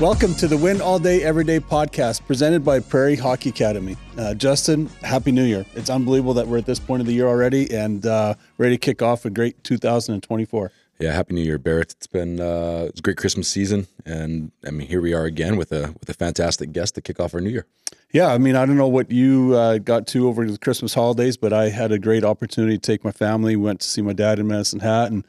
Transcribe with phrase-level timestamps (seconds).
[0.00, 3.96] Welcome to the Win All Day Everyday podcast presented by Prairie Hockey Academy.
[4.16, 5.66] Uh, Justin, Happy New Year.
[5.74, 8.78] It's unbelievable that we're at this point of the year already and uh, ready to
[8.78, 10.70] kick off a great 2024.
[11.00, 11.94] Yeah, Happy New Year, Barrett.
[11.94, 15.56] It's been uh, it's a great Christmas season, and I mean here we are again
[15.56, 17.66] with a with a fantastic guest to kick off our new year.
[18.12, 21.36] Yeah, I mean I don't know what you uh, got to over the Christmas holidays,
[21.36, 23.56] but I had a great opportunity to take my family.
[23.56, 25.24] Went to see my dad in Medicine Hat and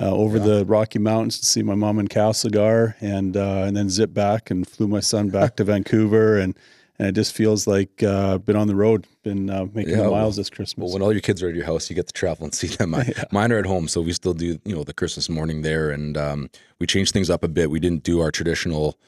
[0.00, 0.44] uh, over yeah.
[0.44, 4.50] the Rocky Mountains to see my mom in Castlegar, and uh, and then zip back
[4.50, 6.56] and flew my son back to Vancouver, and
[6.98, 10.36] and it just feels like uh, been on the road, been uh, making yeah, miles
[10.36, 10.84] this Christmas.
[10.84, 12.68] Well, when all your kids are at your house, you get to travel and see
[12.68, 12.94] them.
[13.04, 13.24] Yeah.
[13.32, 16.16] Mine are at home, so we still do you know the Christmas morning there, and
[16.16, 17.70] um, we changed things up a bit.
[17.70, 18.98] We didn't do our traditional,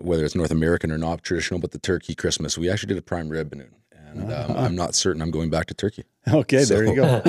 [0.00, 2.58] whether it's North American or not traditional, but the turkey Christmas.
[2.58, 3.66] We actually did a prime rib and.
[4.08, 6.04] And um, I'm not certain I'm going back to Turkey.
[6.28, 7.22] Okay, so, there you go.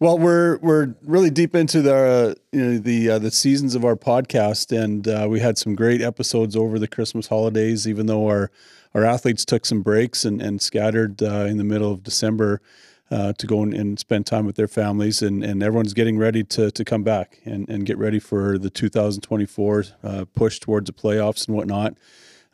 [0.00, 3.84] Well, we're we're really deep into the uh, you know the uh, the seasons of
[3.84, 7.86] our podcast, and uh, we had some great episodes over the Christmas holidays.
[7.86, 8.50] Even though our
[8.94, 12.62] our athletes took some breaks and and scattered uh, in the middle of December
[13.10, 16.44] uh, to go and, and, spend time with their families, and, and everyone's getting ready
[16.44, 20.94] to to come back and and get ready for the 2024 uh, push towards the
[20.94, 21.94] playoffs and whatnot.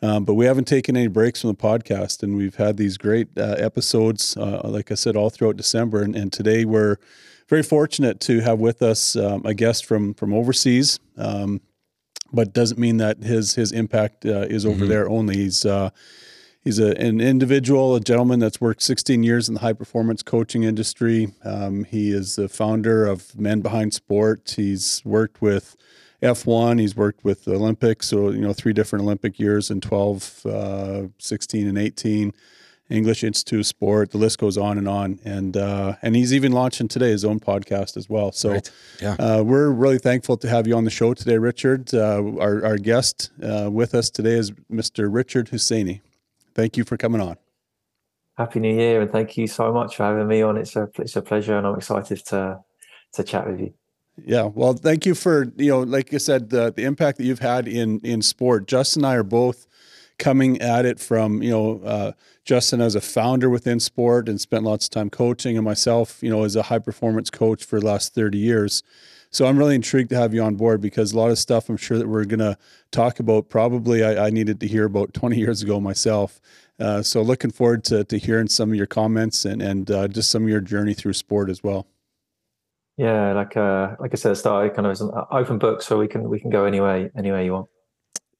[0.02, 3.28] Um, but we haven't taken any breaks from the podcast, and we've had these great
[3.36, 6.02] episodes, like I said, all throughout December.
[6.02, 6.96] And, and today we're
[7.48, 11.60] very fortunate to have with us um, a guest from from overseas, um,
[12.32, 14.88] but doesn't mean that his his impact uh, is over mm-hmm.
[14.88, 15.36] there only.
[15.36, 15.90] He's uh,
[16.66, 20.64] he's a, an individual, a gentleman that's worked 16 years in the high performance coaching
[20.64, 21.32] industry.
[21.44, 24.54] Um, he is the founder of Men Behind Sport.
[24.56, 25.76] He's worked with
[26.22, 26.80] F1.
[26.80, 31.02] He's worked with the Olympics, so you know three different Olympic years in 12, uh,
[31.18, 32.32] 16, and 18.
[32.88, 34.10] English Institute of Sport.
[34.12, 35.18] The list goes on and on.
[35.24, 38.32] And uh, and he's even launching today his own podcast as well.
[38.32, 38.70] So right.
[39.00, 39.16] yeah.
[39.18, 41.92] uh, we're really thankful to have you on the show today, Richard.
[41.92, 45.12] Uh, our, our guest uh, with us today is Mr.
[45.12, 46.00] Richard Husseiny.
[46.54, 47.36] Thank you for coming on.
[48.38, 50.58] Happy New Year, and thank you so much for having me on.
[50.58, 52.60] It's a it's a pleasure, and I'm excited to
[53.14, 53.74] to chat with you.
[54.24, 57.38] Yeah, well, thank you for you know, like I said, the the impact that you've
[57.38, 58.66] had in in sport.
[58.66, 59.66] Justin and I are both
[60.18, 62.12] coming at it from you know uh,
[62.44, 66.30] Justin as a founder within sport and spent lots of time coaching, and myself, you
[66.30, 68.82] know, as a high performance coach for the last thirty years.
[69.30, 71.76] So I'm really intrigued to have you on board because a lot of stuff I'm
[71.76, 72.56] sure that we're going to
[72.90, 76.40] talk about probably I, I, needed to hear about 20 years ago myself.
[76.78, 80.30] Uh, so looking forward to, to hearing some of your comments and and uh, just
[80.30, 81.86] some of your journey through sport as well.
[82.96, 86.28] Yeah, like uh, like I said, start kind of an open book, so we can
[86.30, 87.68] we can go anywhere anywhere you want.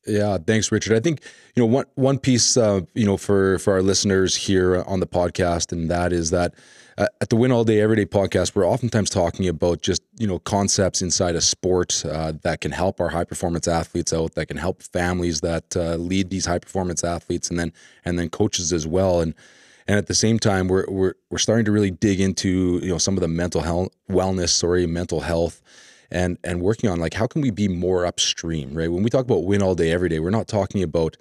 [0.07, 0.97] Yeah, thanks, Richard.
[0.97, 1.21] I think
[1.55, 5.07] you know one one piece, uh, you know, for for our listeners here on the
[5.07, 6.55] podcast, and that is that
[6.97, 10.39] uh, at the Win All Day Everyday podcast, we're oftentimes talking about just you know
[10.39, 14.59] concepts inside a sport uh, that can help our high performance athletes out, that can
[14.59, 17.73] help families that uh, lead these high performance athletes, and then
[18.05, 19.35] and then coaches as well, and.
[19.89, 22.99] And at the same time, we're, we're, we're starting to really dig into you know
[22.99, 25.63] some of the mental health, wellness, sorry, mental health,
[26.11, 28.91] and and working on like how can we be more upstream, right?
[28.91, 31.17] When we talk about win all day every day, we're not talking about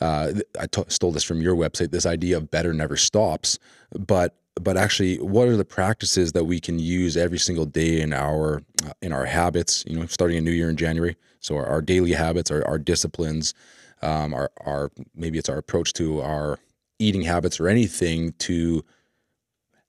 [0.00, 1.90] uh, I stole this from your website.
[1.90, 3.58] This idea of better never stops,
[3.92, 8.12] but but actually, what are the practices that we can use every single day in
[8.12, 9.84] our uh, in our habits?
[9.86, 11.16] You know, starting a new year in January.
[11.40, 13.54] So our, our daily habits, our, our disciplines,
[14.02, 16.58] um, our our maybe it's our approach to our
[16.98, 18.84] eating habits or anything to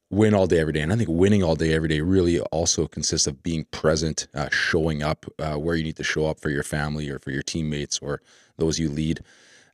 [0.09, 0.81] win all day every day.
[0.81, 4.50] And i think winning all day every day really also consists of being present uh,
[4.52, 7.44] showing up uh, where you need to show up for your family or for your
[7.44, 8.22] teammates or
[8.58, 9.22] those you lead.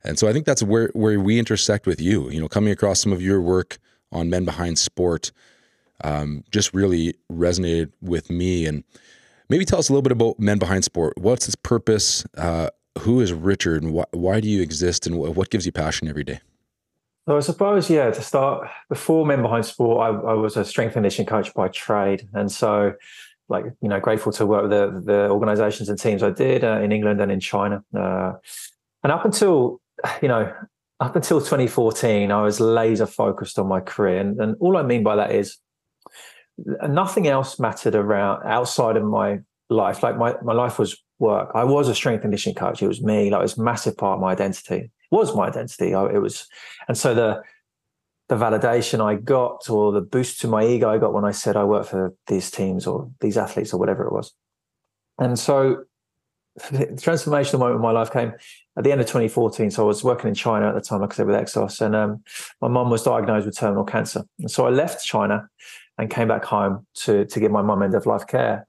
[0.04, 2.30] And so i think that's where where we intersect with you.
[2.30, 3.78] You know coming across some of your work
[4.12, 5.32] on men behind sport
[6.04, 8.66] um, just really resonated with me.
[8.66, 8.84] And
[9.48, 11.14] maybe tell us a little bit about men behind sport.
[11.16, 12.24] What's its purpose?
[12.36, 12.68] Uh,
[13.00, 16.24] who is richard and wh- why do you exist and what gives you passion every
[16.24, 16.40] day
[17.28, 20.90] so I suppose, yeah, to start, before Men Behind Sport, I, I, was a strength
[20.90, 22.28] and conditioning coach by trade.
[22.32, 22.92] And so,
[23.48, 26.80] like, you know, grateful to work with the, the organizations and teams I did uh,
[26.80, 27.82] in England and in China.
[27.92, 28.34] Uh,
[29.02, 29.80] and up until,
[30.22, 30.52] you know,
[31.00, 34.20] up until 2014, I was laser focused on my career.
[34.20, 35.58] And, and all I mean by that is
[36.56, 40.04] nothing else mattered around outside of my life.
[40.04, 41.50] Like, my, my life was work.
[41.56, 42.82] I was a strength and conditioning coach.
[42.82, 43.30] It was me.
[43.30, 45.94] Like, it was a massive part of my identity was my identity.
[45.94, 46.48] I, it was,
[46.88, 47.42] and so the
[48.28, 51.56] the validation I got or the boost to my ego I got when I said
[51.56, 54.34] I work for these teams or these athletes or whatever it was.
[55.18, 55.84] And so
[56.70, 58.32] the transformational moment in my life came
[58.76, 59.70] at the end of 2014.
[59.70, 61.94] So I was working in China at the time, like I said, with Exos, and
[61.94, 62.22] um,
[62.60, 64.24] my mum was diagnosed with terminal cancer.
[64.40, 65.48] And so I left China
[65.98, 68.66] and came back home to to give my mum end of life care.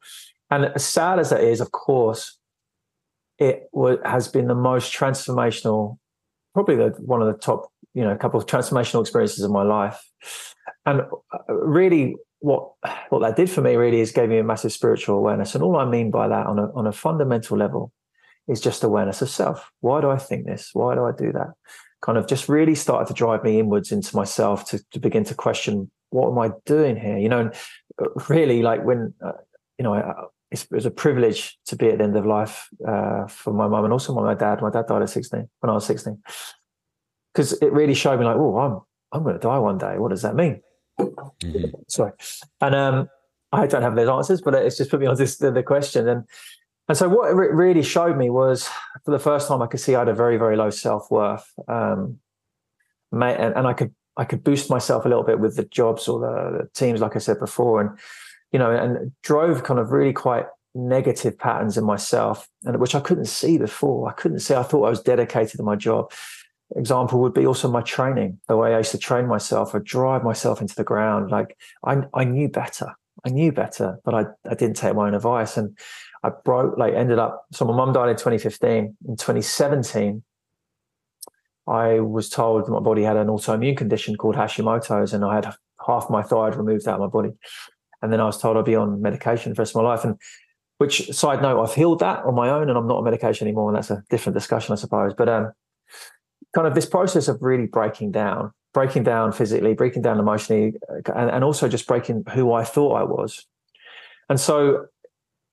[0.50, 2.38] And as sad as that is, of course,
[3.38, 3.69] it
[4.06, 5.98] has been the most transformational,
[6.57, 9.62] probably the, one of the top, you know, a couple of transformational experiences of my
[9.62, 10.04] life.
[10.88, 12.71] And uh, really, what
[13.09, 15.54] what that did for me really is gave me a massive spiritual awareness.
[15.54, 17.92] And all I mean by that, on a on a fundamental level,
[18.48, 19.71] is just awareness of self.
[19.81, 20.71] Why do I think this?
[20.74, 21.50] Why do I do that?
[22.01, 25.36] Kind of just really started to drive me inwards into myself to, to begin to
[25.36, 27.18] question what am I doing here?
[27.18, 27.53] You know, and
[28.01, 29.33] uh, really like when uh,
[29.77, 29.94] you know
[30.51, 33.83] it was a privilege to be at the end of life uh, for my mum
[33.83, 34.61] and also my dad.
[34.61, 36.21] My dad died at 16 when I was 16.
[37.33, 39.97] Because it really showed me like, oh, I'm I'm going to die one day.
[39.97, 40.61] What does that mean?
[40.99, 41.67] Mm-hmm.
[41.88, 42.11] Sorry.
[42.61, 43.09] And um,
[43.51, 46.07] I don't have those answers, but it's just put me on this the, the question.
[46.07, 46.23] And
[46.89, 48.69] and so what it really showed me was
[49.03, 51.45] for the first time I could see I had a very, very low self-worth.
[51.67, 52.19] Um,
[53.11, 56.19] and, and I could I could boost myself a little bit with the jobs or
[56.19, 57.81] the, the teams, like I said before.
[57.81, 57.91] And
[58.51, 60.45] you know, and drove kind of really quite
[60.75, 64.09] negative patterns in myself, and which I couldn't see before.
[64.09, 64.55] I couldn't see.
[64.55, 66.11] I thought I was dedicated to my job.
[66.75, 69.73] Example would be also my training, the way I used to train myself.
[69.73, 71.31] I drive myself into the ground.
[71.31, 72.94] Like I, I knew better.
[73.25, 75.57] I knew better, but I, I didn't take my own advice.
[75.57, 75.77] And
[76.23, 77.45] I broke, like, ended up.
[77.51, 78.97] So my mum died in 2015.
[79.07, 80.23] In 2017,
[81.67, 85.53] I was told my body had an autoimmune condition called Hashimoto's, and I had
[85.85, 87.31] half my thyroid removed out of my body.
[88.01, 90.03] And then I was told I'd be on medication for the rest of my life.
[90.03, 90.15] And
[90.77, 93.69] which side note, I've healed that on my own and I'm not on medication anymore.
[93.69, 95.13] And that's a different discussion, I suppose.
[95.17, 95.51] But um,
[96.53, 101.11] kind of this process of really breaking down, breaking down physically, breaking down emotionally, uh,
[101.15, 103.45] and, and also just breaking who I thought I was.
[104.29, 104.85] And so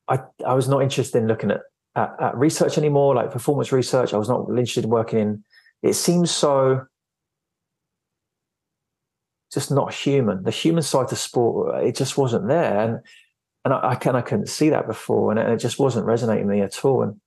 [0.08, 1.60] I, I was not interested in looking at,
[1.96, 4.12] at, at research anymore, like performance research.
[4.12, 5.44] I was not interested in working in,
[5.82, 6.86] it seems so
[9.54, 10.42] just not human.
[10.42, 13.00] The human side to sport, it just wasn't there, and
[13.64, 16.56] and I, I, can, I couldn't see that before, and it just wasn't resonating with
[16.56, 17.02] me at all.
[17.02, 17.20] And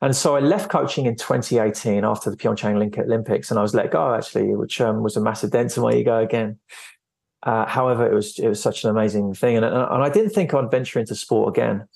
[0.00, 3.92] and so I left coaching in 2018 after the Pyeongchang Olympics, and I was let
[3.92, 6.58] go actually, which um, was a massive dent in my ego again.
[7.44, 10.54] Uh, however, it was it was such an amazing thing, and and I didn't think
[10.54, 11.86] I'd venture into sport again.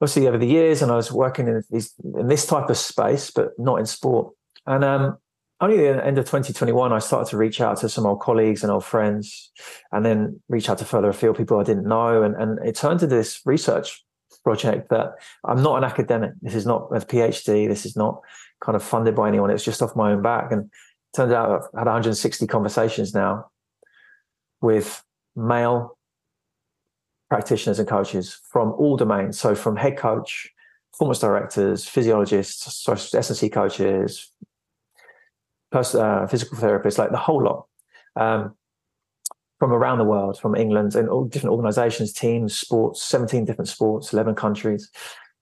[0.00, 3.30] Obviously, over the years, and I was working in, these, in this type of space,
[3.30, 4.34] but not in sport.
[4.66, 5.18] And um,
[5.60, 8.62] only at the end of 2021, I started to reach out to some old colleagues
[8.62, 9.50] and old friends,
[9.92, 12.22] and then reach out to further afield people I didn't know.
[12.22, 14.04] And, and it turned into this research
[14.44, 15.14] project that
[15.44, 16.32] I'm not an academic.
[16.42, 17.68] This is not a PhD.
[17.68, 18.20] This is not
[18.62, 19.50] kind of funded by anyone.
[19.50, 20.52] It's just off my own back.
[20.52, 20.70] And
[21.14, 23.46] turns out I've had 160 conversations now
[24.60, 25.02] with
[25.34, 25.96] male
[27.30, 29.38] practitioners and coaches from all domains.
[29.38, 30.52] So from head coach,
[30.92, 34.30] performance directors, physiologists, S&C coaches,
[35.72, 37.66] uh, physical therapists, like the whole lot,
[38.16, 38.54] um,
[39.58, 44.12] from around the world, from England and all different organizations, teams, sports, 17 different sports,
[44.12, 44.90] 11 countries.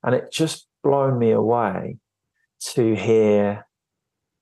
[0.02, 1.98] And it just blown me away
[2.60, 3.66] to hear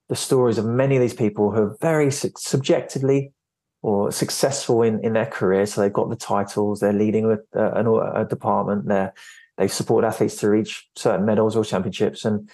[0.09, 3.33] the stories of many of these people who are very su- subjectively
[3.81, 5.67] or successful in, in their career.
[5.67, 9.15] So they've got the titles, they're leading uh, an, a department, they're,
[9.57, 12.25] they support athletes to reach certain medals or championships.
[12.25, 12.51] And,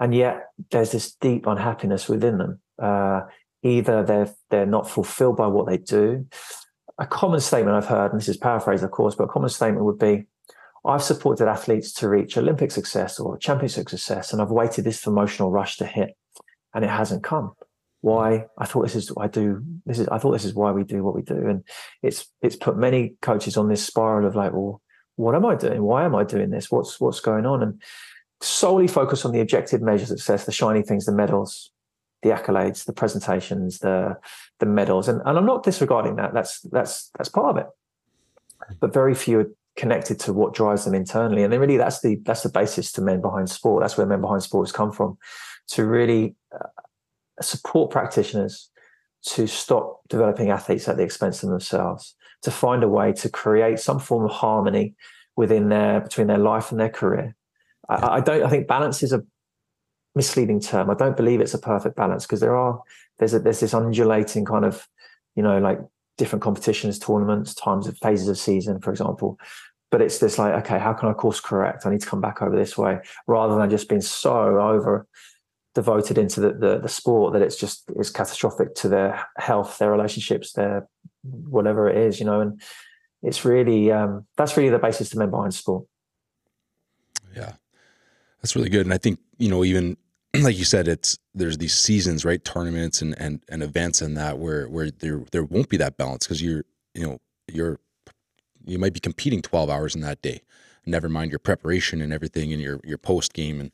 [0.00, 3.22] and yet there's this deep unhappiness within them uh,
[3.62, 6.26] either they're they're not fulfilled by what they do.
[6.98, 9.84] A common statement I've heard, and this is paraphrased, of course, but a common statement
[9.84, 10.26] would be,
[10.84, 15.50] "I've supported athletes to reach Olympic success or championship success, and I've waited this emotional
[15.50, 16.16] rush to hit,
[16.74, 17.52] and it hasn't come.
[18.00, 18.46] Why?
[18.56, 19.62] I thought this is I do.
[19.86, 21.64] This is I thought this is why we do what we do, and
[22.02, 24.80] it's it's put many coaches on this spiral of like, well,
[25.16, 25.82] what am I doing?
[25.82, 26.70] Why am I doing this?
[26.70, 27.62] What's what's going on?
[27.62, 27.82] And
[28.40, 31.70] solely focus on the objective measures of success, the shiny things, the medals,
[32.22, 34.16] the accolades, the presentations, the
[34.60, 36.34] the medals, and, and I'm not disregarding that.
[36.34, 37.66] That's that's that's part of it.
[38.80, 42.16] But very few are connected to what drives them internally, and then really that's the
[42.24, 43.82] that's the basis to men behind sport.
[43.82, 45.18] That's where men behind sports come from,
[45.68, 46.68] to really uh,
[47.40, 48.70] support practitioners
[49.20, 53.80] to stop developing athletes at the expense of themselves, to find a way to create
[53.80, 54.94] some form of harmony
[55.36, 57.34] within their between their life and their career.
[57.88, 58.42] I, I don't.
[58.42, 59.24] I think balance is a
[60.14, 60.90] misleading term.
[60.90, 62.80] I don't believe it's a perfect balance because there are
[63.18, 64.86] there's a, there's this undulating kind of
[65.34, 65.80] you know like
[66.16, 69.38] different competitions, tournaments, times of phases of season, for example.
[69.90, 71.86] But it's this like okay, how can I course correct?
[71.86, 75.06] I need to come back over this way rather than just being so over
[75.74, 79.92] devoted into the, the, the sport that it's just is catastrophic to their health, their
[79.92, 80.88] relationships, their
[81.22, 82.40] whatever it is, you know.
[82.40, 82.60] And
[83.22, 85.84] it's really um, that's really the basis to men behind sport.
[87.36, 87.52] Yeah,
[88.40, 88.86] that's really good.
[88.86, 89.96] And I think you know even
[90.40, 92.44] like you said, it's there's these seasons, right?
[92.44, 96.26] Tournaments and and, and events and that where where there there won't be that balance
[96.26, 96.64] because you're
[96.94, 97.18] you know
[97.52, 97.78] you're
[98.64, 100.42] you might be competing 12 hours in that day
[100.84, 103.70] never mind your preparation and everything and your your post game and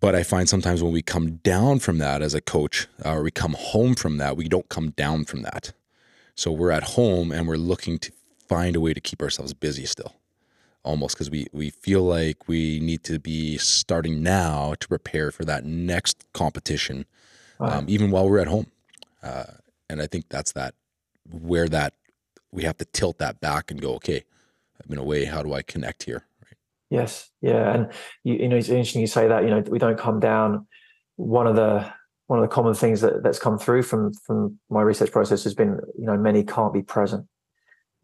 [0.00, 3.22] but I find sometimes when we come down from that as a coach, uh, or
[3.22, 5.72] we come home from that, we don't come down from that.
[6.34, 8.12] So we're at home and we're looking to
[8.46, 10.14] find a way to keep ourselves busy still,
[10.86, 15.44] almost because we we feel like we need to be starting now to prepare for
[15.44, 17.04] that next competition,
[17.60, 17.76] um, right.
[17.76, 18.68] um, even while we're at home.
[19.22, 19.44] Uh,
[19.90, 20.74] and I think that's that
[21.28, 21.94] where that
[22.52, 24.22] we have to tilt that back and go, okay,
[24.80, 25.24] I've been away.
[25.24, 26.24] How do I connect here?
[26.88, 29.42] Yes, yeah, and you, you know it's interesting you say that.
[29.42, 30.66] You know we don't come down.
[31.16, 31.92] One of the
[32.28, 35.54] one of the common things that, that's come through from from my research process has
[35.54, 37.26] been you know many can't be present.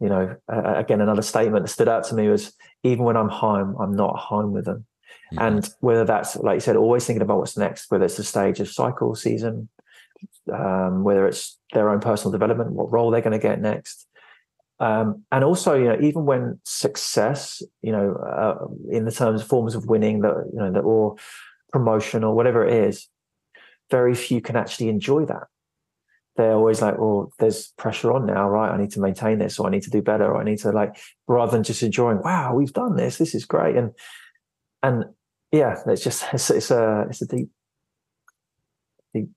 [0.03, 3.29] You know, uh, again another statement that stood out to me was even when I'm
[3.29, 4.85] home, I'm not home with them.
[5.33, 5.39] Mm-hmm.
[5.39, 8.59] And whether that's like you said, always thinking about what's next, whether it's the stage
[8.59, 9.69] of cycle season,
[10.51, 14.05] um, whether it's their own personal development, what role they're going to get next,
[14.79, 19.47] um, and also, you know, even when success, you know, uh, in the terms of
[19.47, 21.15] forms of winning, that you know, that or
[21.71, 23.07] promotion or whatever it is,
[23.89, 25.43] very few can actually enjoy that.
[26.35, 28.71] They're always like, "Well, there's pressure on now, right?
[28.71, 30.71] I need to maintain this, or I need to do better, or I need to
[30.71, 30.97] like,"
[31.27, 33.17] rather than just enjoying, "Wow, we've done this.
[33.17, 33.91] This is great." And
[34.81, 35.05] and
[35.51, 37.49] yeah, it's just it's, it's a it's a deep
[39.13, 39.29] deep.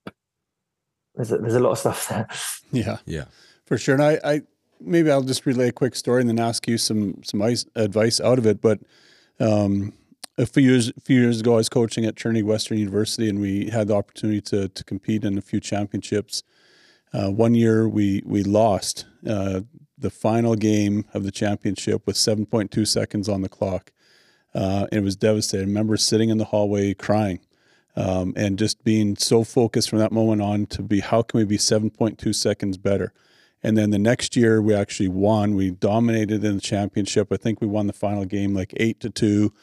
[1.15, 2.27] There's a, there's a lot of stuff there.
[2.69, 3.25] Yeah, yeah,
[3.65, 3.95] for sure.
[3.95, 4.41] And I I
[4.81, 8.39] maybe I'll just relay a quick story and then ask you some some advice out
[8.39, 8.61] of it.
[8.61, 8.79] But
[9.39, 9.93] um,
[10.37, 13.39] a few years a few years ago, I was coaching at Trinity Western University, and
[13.39, 16.43] we had the opportunity to to compete in a few championships.
[17.13, 19.61] Uh, one year, we we lost uh,
[19.97, 23.91] the final game of the championship with 7.2 seconds on the clock.
[24.53, 25.65] Uh, it was devastating.
[25.65, 27.39] I remember sitting in the hallway crying.
[27.95, 31.45] Um, and just being so focused from that moment on to be how can we
[31.45, 33.11] be 7.2 seconds better
[33.63, 35.55] and then the next year we actually won.
[35.55, 37.31] We dominated in the championship.
[37.31, 39.53] I think we won the final game like eight to two.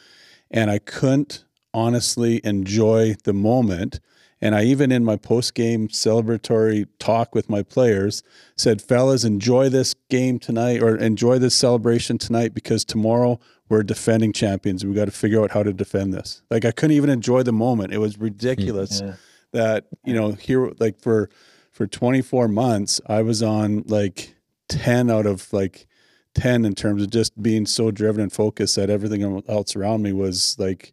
[0.51, 4.01] And I couldn't honestly enjoy the moment.
[4.41, 8.23] And I even in my post game celebratory talk with my players
[8.57, 14.33] said, fellas, enjoy this game tonight or enjoy this celebration tonight because tomorrow we're defending
[14.33, 14.85] champions.
[14.85, 16.43] We got to figure out how to defend this.
[16.51, 17.93] Like I couldn't even enjoy the moment.
[17.93, 19.15] It was ridiculous yeah.
[19.53, 21.31] that, you know, here like for
[21.71, 24.37] for 24 months, I was on like
[24.69, 25.87] 10 out of like
[26.35, 30.13] 10 in terms of just being so driven and focused that everything else around me
[30.13, 30.93] was like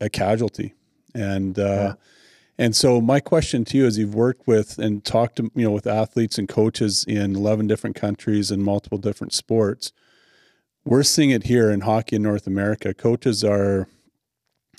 [0.00, 0.74] a casualty.
[1.14, 1.94] And, uh, yeah.
[2.58, 5.72] And so my question to you is you've worked with and talked to, you know,
[5.72, 9.92] with athletes and coaches in 11 different countries and multiple different sports.
[10.84, 12.94] We're seeing it here in hockey in North America.
[12.94, 13.88] Coaches are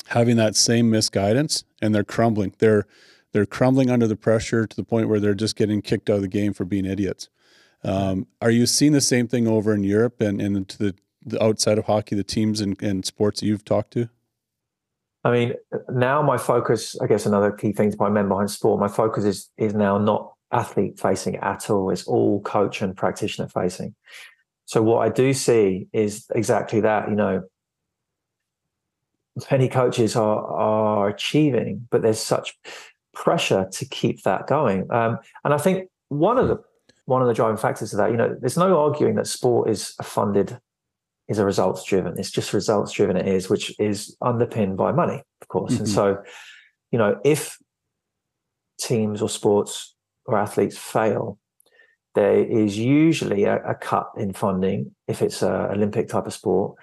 [0.08, 2.54] having that same misguidance and they're crumbling.
[2.60, 2.86] They're,
[3.34, 6.22] they're crumbling under the pressure to the point where they're just getting kicked out of
[6.22, 7.28] the game for being idiots.
[7.84, 11.44] Um, are you seeing the same thing over in Europe and, and to the, the
[11.44, 14.10] outside of hockey, the teams and, and sports that you've talked to?
[15.26, 15.54] I mean,
[15.90, 19.24] now my focus, I guess another key thing to my men behind sport, my focus
[19.24, 21.90] is is now not athlete facing at all.
[21.90, 23.96] It's all coach and practitioner facing.
[24.66, 27.44] So what I do see is exactly that, you know,
[29.50, 32.56] many coaches are are achieving, but there's such
[33.16, 34.86] pressure to keep that going.
[34.92, 36.58] Um, and I think one of the
[37.06, 39.96] one of the driving factors of that, you know, there's no arguing that sport is
[39.98, 40.60] a funded,
[41.28, 42.18] is a results driven.
[42.18, 43.18] It's just results driven.
[43.18, 45.74] It is, which is underpinned by money, of course.
[45.74, 45.84] Mm-hmm.
[45.84, 46.24] And so,
[46.92, 47.58] you know, if
[48.80, 51.40] teams or sports or athletes fail,
[52.14, 56.78] there is usually a, a cut in funding if it's an Olympic type of sport,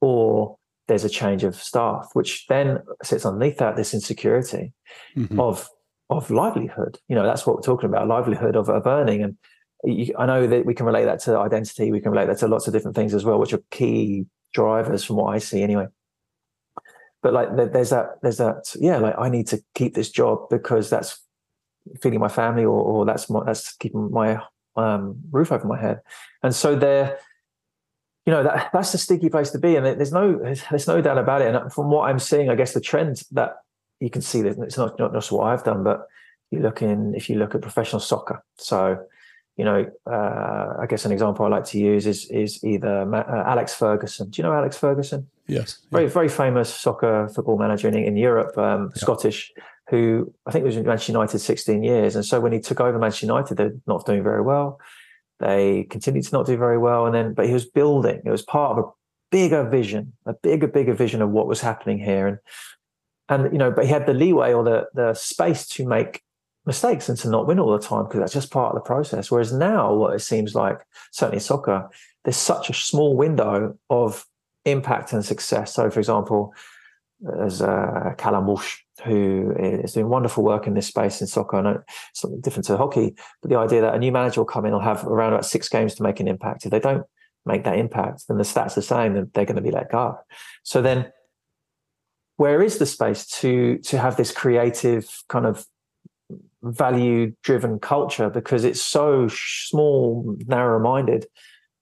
[0.00, 4.72] or there's a change of staff, which then sits underneath that this insecurity
[5.16, 5.40] mm-hmm.
[5.40, 5.68] of
[6.10, 6.98] of livelihood.
[7.08, 9.22] You know, that's what we're talking about, livelihood of, of earning.
[9.22, 9.36] And
[9.86, 11.90] you, I know that we can relate that to identity.
[11.92, 15.04] We can relate that to lots of different things as well, which are key drivers
[15.04, 15.86] from what I see anyway.
[17.22, 20.90] But like, there's that, there's that, yeah, like I need to keep this job because
[20.90, 21.22] that's
[22.02, 24.40] feeding my family or, or that's my, that's keeping my
[24.76, 26.00] um, roof over my head.
[26.42, 27.18] And so there,
[28.26, 30.36] you know that that's a sticky place to be, and there's no
[30.70, 31.54] there's no doubt about it.
[31.54, 33.54] And from what I'm seeing, I guess the trend that
[34.00, 36.08] you can see that it's not not just what I've done, but
[36.50, 38.44] you look in if you look at professional soccer.
[38.58, 38.98] So,
[39.56, 43.44] you know, uh, I guess an example I like to use is is either uh,
[43.46, 44.28] Alex Ferguson.
[44.28, 45.28] Do you know Alex Ferguson?
[45.46, 45.78] Yes.
[45.90, 46.10] Very yeah.
[46.10, 49.00] very famous soccer football manager in, in Europe, um, yeah.
[49.00, 49.52] Scottish,
[49.88, 52.16] who I think was in Manchester United 16 years.
[52.16, 54.78] And so when he took over Manchester United, they're not doing very well.
[55.38, 58.20] They continued to not do very well, and then but he was building.
[58.24, 58.88] It was part of a
[59.30, 62.38] bigger vision, a bigger, bigger vision of what was happening here, and
[63.28, 66.22] and you know, but he had the leeway or the the space to make
[66.66, 69.30] mistakes and to not win all the time because that's just part of the process.
[69.30, 70.80] Whereas now, what it seems like,
[71.12, 71.88] certainly soccer,
[72.24, 74.26] there's such a small window of
[74.64, 75.72] impact and success.
[75.72, 76.52] So, for example,
[77.20, 81.56] there's uh, Callum Walsh, who is doing wonderful work in this space in soccer.
[81.56, 84.46] I know it's something different to hockey, but the idea that a new manager will
[84.46, 86.66] come in will have around about six games to make an impact.
[86.66, 87.06] If they don't
[87.46, 90.18] make that impact, then the stats are same, then they're going to be let go.
[90.62, 91.12] So then
[92.36, 95.64] where is the space to to have this creative kind of
[96.62, 101.26] value driven culture because it's so small narrow minded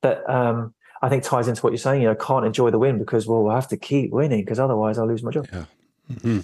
[0.03, 2.03] that um, I think ties into what you're saying.
[2.03, 4.99] You know, can't enjoy the win because well, we'll have to keep winning because otherwise
[4.99, 5.49] I'll lose my job.
[5.53, 5.65] Yeah.
[6.13, 6.41] Mm-hmm.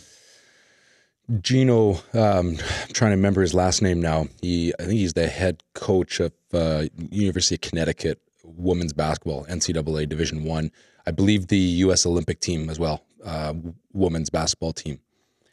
[1.40, 2.56] Geno, um, I'm
[2.92, 4.26] trying to remember his last name now.
[4.42, 10.08] He, I think he's the head coach of uh, University of Connecticut women's basketball, NCAA
[10.08, 10.72] Division One.
[11.06, 11.10] I.
[11.10, 12.06] I believe the U.S.
[12.06, 13.54] Olympic team as well, uh,
[13.92, 15.00] women's basketball team,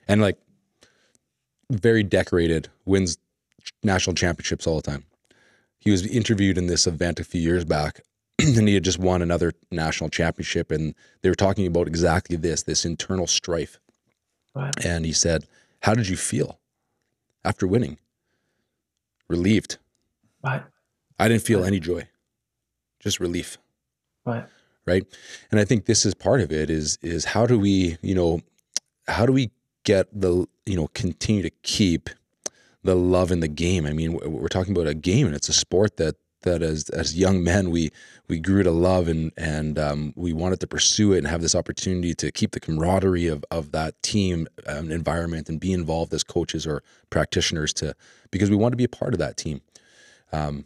[0.08, 0.38] and like
[1.70, 3.18] very decorated, wins
[3.84, 5.04] national championships all the time.
[5.80, 8.02] He was interviewed in this event a few years back,
[8.40, 12.64] and he had just won another national championship, and they were talking about exactly this,
[12.64, 13.80] this internal strife.
[14.56, 14.74] Right.
[14.86, 15.46] And he said,
[15.82, 16.60] "How did you feel
[17.46, 17.98] after winning?"
[19.30, 19.78] Relieved.
[20.44, 20.64] Right.
[21.20, 21.68] I didn't feel right.
[21.68, 22.08] any joy,
[23.00, 23.58] just relief.
[24.26, 24.46] Right.
[24.86, 25.06] Right.
[25.52, 26.70] And I think this is part of it.
[26.70, 28.42] Is is how do we, you know,
[29.08, 29.52] how do we
[29.84, 32.10] get the you know continue to keep
[32.84, 33.86] the love in the game.
[33.86, 37.18] I mean, we're talking about a game, and it's a sport that that as as
[37.18, 37.92] young men we
[38.28, 41.56] we grew to love and and um, we wanted to pursue it and have this
[41.56, 46.24] opportunity to keep the camaraderie of of that team um, environment and be involved as
[46.24, 47.96] coaches or practitioners to
[48.32, 49.62] because we want to be a part of that team.
[50.32, 50.66] Um,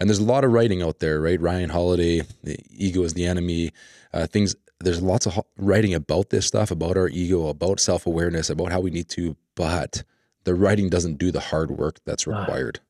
[0.00, 1.40] and there's a lot of writing out there, right?
[1.40, 3.72] Ryan Holiday, the ego is the enemy.
[4.12, 8.48] Uh, things there's lots of writing about this stuff, about our ego, about self awareness,
[8.50, 10.04] about how we need to, but
[10.44, 12.80] the writing doesn't do the hard work that's required,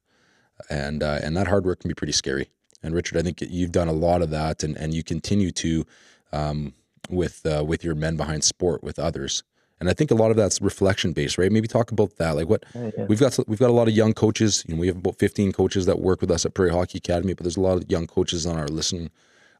[0.68, 2.50] and uh, and that hard work can be pretty scary.
[2.82, 5.86] And Richard, I think you've done a lot of that, and and you continue to
[6.32, 6.74] um,
[7.08, 9.42] with uh, with your men behind sport with others.
[9.80, 11.52] And I think a lot of that's reflection based, right?
[11.52, 12.34] Maybe talk about that.
[12.34, 13.06] Like what yeah.
[13.08, 14.64] we've got, we've got a lot of young coaches.
[14.66, 17.32] You know, we have about 15 coaches that work with us at Prairie Hockey Academy,
[17.32, 19.10] but there's a lot of young coaches on our listen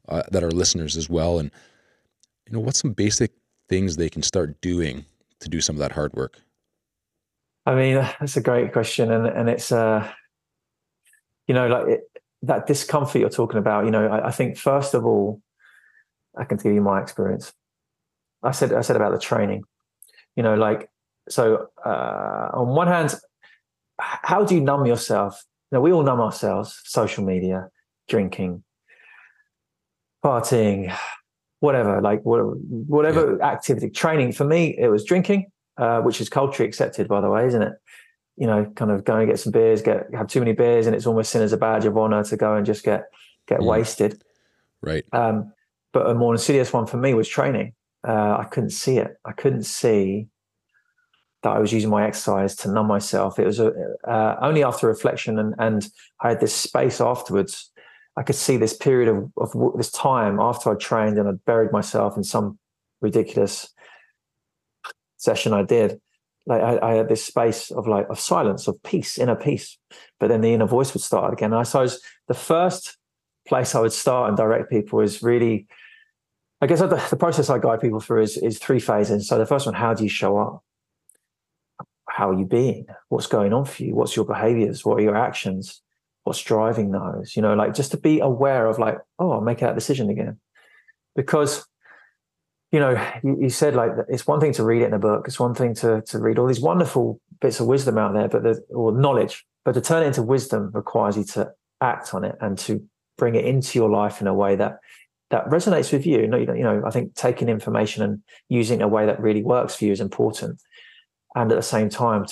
[0.09, 1.38] uh, that are listeners as well.
[1.38, 1.52] And
[2.48, 3.32] you know, what's some basic
[3.68, 5.04] things they can start doing
[5.40, 6.40] to do some of that hard work?
[7.66, 10.11] I mean, that's a great question, and and it's uh,
[11.46, 12.00] you know, like it,
[12.42, 13.84] that discomfort you're talking about.
[13.84, 15.42] You know, I, I, think first of all,
[16.37, 17.52] I can give you my experience.
[18.42, 19.64] I said I said about the training.
[20.37, 20.88] You know, like
[21.28, 21.68] so.
[21.84, 23.14] Uh, on one hand,
[23.98, 25.44] how do you numb yourself?
[25.70, 26.80] You know, we all numb ourselves.
[26.84, 27.68] Social media,
[28.08, 28.64] drinking,
[30.24, 30.96] partying,
[31.61, 33.47] whatever, like whatever, yeah.
[33.47, 34.33] activity, training.
[34.33, 37.73] For me, it was drinking, uh, which is culturally accepted, by the way, isn't it?
[38.37, 40.94] You know, kind of go and get some beers, get have too many beers, and
[40.94, 43.05] it's almost seen as a badge of honor to go and just get
[43.47, 43.66] get mm.
[43.66, 44.23] wasted.
[44.81, 45.05] Right.
[45.12, 45.53] Um,
[45.92, 47.75] but a more insidious one for me was training.
[48.07, 49.16] Uh, I couldn't see it.
[49.25, 50.29] I couldn't see
[51.42, 53.38] that I was using my exercise to numb myself.
[53.38, 53.73] It was a,
[54.07, 55.88] uh, only after reflection and, and
[56.21, 57.71] I had this space afterwards
[58.18, 61.70] I could see this period of, of this time after I trained and I buried
[61.70, 62.59] myself in some
[63.00, 63.72] ridiculous
[65.18, 66.00] session I did.
[66.44, 69.78] Like I, I, had this space of like of silence, of peace, inner peace.
[70.18, 71.52] But then the inner voice would start again.
[71.52, 72.96] And I suppose the first
[73.46, 75.68] place I would start and direct people is really,
[76.61, 79.28] I guess the, the process I guide people through is is three phases.
[79.28, 80.64] So the first one, how do you show up?
[82.09, 82.87] How are you being?
[83.11, 83.94] What's going on for you?
[83.94, 84.85] What's your behaviors?
[84.85, 85.83] What are your actions?
[86.28, 89.66] What's driving those you know like just to be aware of like oh i'm making
[89.66, 90.38] that decision again
[91.16, 91.66] because
[92.70, 92.92] you know
[93.24, 95.54] you, you, said like it's one thing to read it in a book it's one
[95.54, 98.92] thing to to read all these wonderful bits of wisdom out there but the or
[98.92, 102.86] knowledge but to turn it into wisdom requires you to act on it and to
[103.16, 104.78] bring it into your life in a way that
[105.30, 106.26] that resonates with you.
[106.26, 109.84] Know, you know, I think taking information and using a way that really works for
[109.84, 110.62] you is important.
[111.34, 112.26] And at the same time,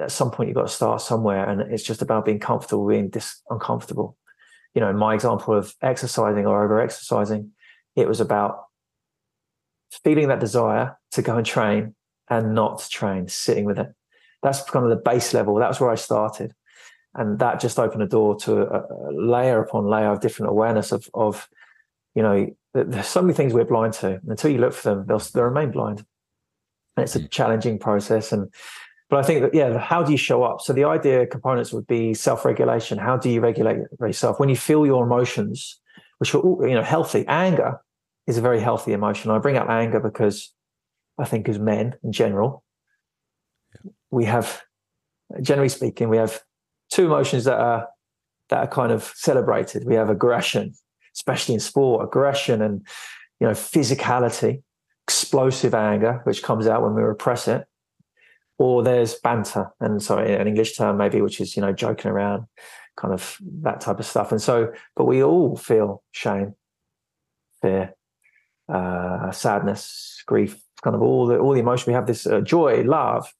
[0.00, 3.08] at some point you've got to start somewhere and it's just about being comfortable being
[3.08, 4.16] dis- uncomfortable.
[4.74, 7.52] You know my example of exercising or over exercising
[7.94, 8.64] it was about
[10.02, 11.94] feeling that desire to go and train
[12.30, 13.88] and not train sitting with it.
[14.42, 15.56] That's kind of the base level.
[15.56, 16.54] That's where i started.
[17.14, 20.92] And that just opened a door to a, a layer upon layer of different awareness
[20.92, 21.48] of of
[22.14, 24.20] you know there's so many things we're blind to.
[24.26, 26.06] Until you look for them they'll, they'll remain blind
[26.96, 28.52] and it's a challenging process and
[29.12, 30.62] but I think that yeah, how do you show up?
[30.62, 32.96] So the idea components would be self-regulation.
[32.96, 35.78] How do you regulate yourself when you feel your emotions,
[36.16, 37.26] which are you know healthy?
[37.28, 37.78] Anger
[38.26, 39.30] is a very healthy emotion.
[39.30, 40.54] I bring up anger because
[41.18, 42.64] I think as men in general,
[44.10, 44.62] we have,
[45.42, 46.40] generally speaking, we have
[46.90, 47.88] two emotions that are
[48.48, 49.84] that are kind of celebrated.
[49.84, 50.72] We have aggression,
[51.14, 52.86] especially in sport, aggression and
[53.40, 54.62] you know, physicality,
[55.12, 57.66] explosive anger, which comes out when we repress it,
[58.58, 62.46] or there's banter, and sorry, an English term maybe, which is you know joking around,
[62.96, 64.32] kind of that type of stuff.
[64.32, 66.54] And so, but we all feel shame,
[67.60, 67.94] fear,
[68.68, 71.90] uh, sadness, grief, kind of all the all the emotion.
[71.90, 73.30] We have this uh, joy, love,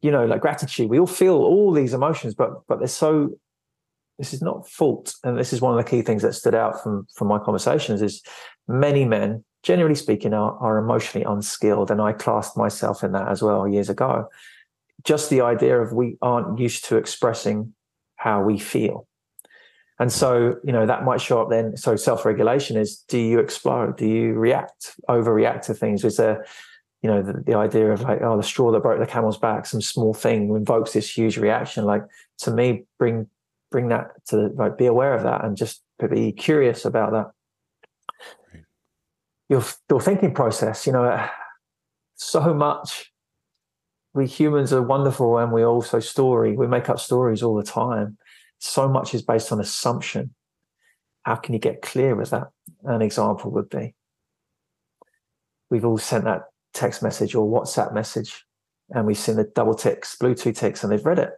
[0.00, 0.88] you know, like gratitude.
[0.88, 3.38] We all feel all these emotions, but but they're so.
[4.18, 6.82] This is not fault, and this is one of the key things that stood out
[6.82, 8.02] from from my conversations.
[8.02, 8.20] Is
[8.66, 13.42] many men, generally speaking, are, are emotionally unskilled, and I classed myself in that as
[13.42, 14.30] well years ago.
[15.04, 17.74] Just the idea of we aren't used to expressing
[18.16, 19.06] how we feel.
[19.98, 21.76] And so, you know, that might show up then.
[21.76, 23.98] So self-regulation is do you explode?
[23.98, 26.02] Do you react, overreact to things?
[26.02, 26.46] Is there,
[27.02, 29.66] you know, the, the idea of like, oh, the straw that broke the camel's back,
[29.66, 31.84] some small thing invokes this huge reaction.
[31.84, 32.04] Like
[32.38, 33.28] to me, bring
[33.70, 37.26] bring that to like be aware of that and just be curious about that.
[39.48, 41.26] Your your thinking process, you know,
[42.14, 43.12] so much.
[44.14, 48.18] We humans are wonderful and we also story we make up stories all the time.
[48.58, 50.34] So much is based on assumption.
[51.22, 52.48] How can you get clear with that
[52.84, 53.94] an example would be?
[55.70, 58.44] We've all sent that text message or whatsapp message
[58.90, 61.30] and we've seen the double ticks blue two ticks and they've read it.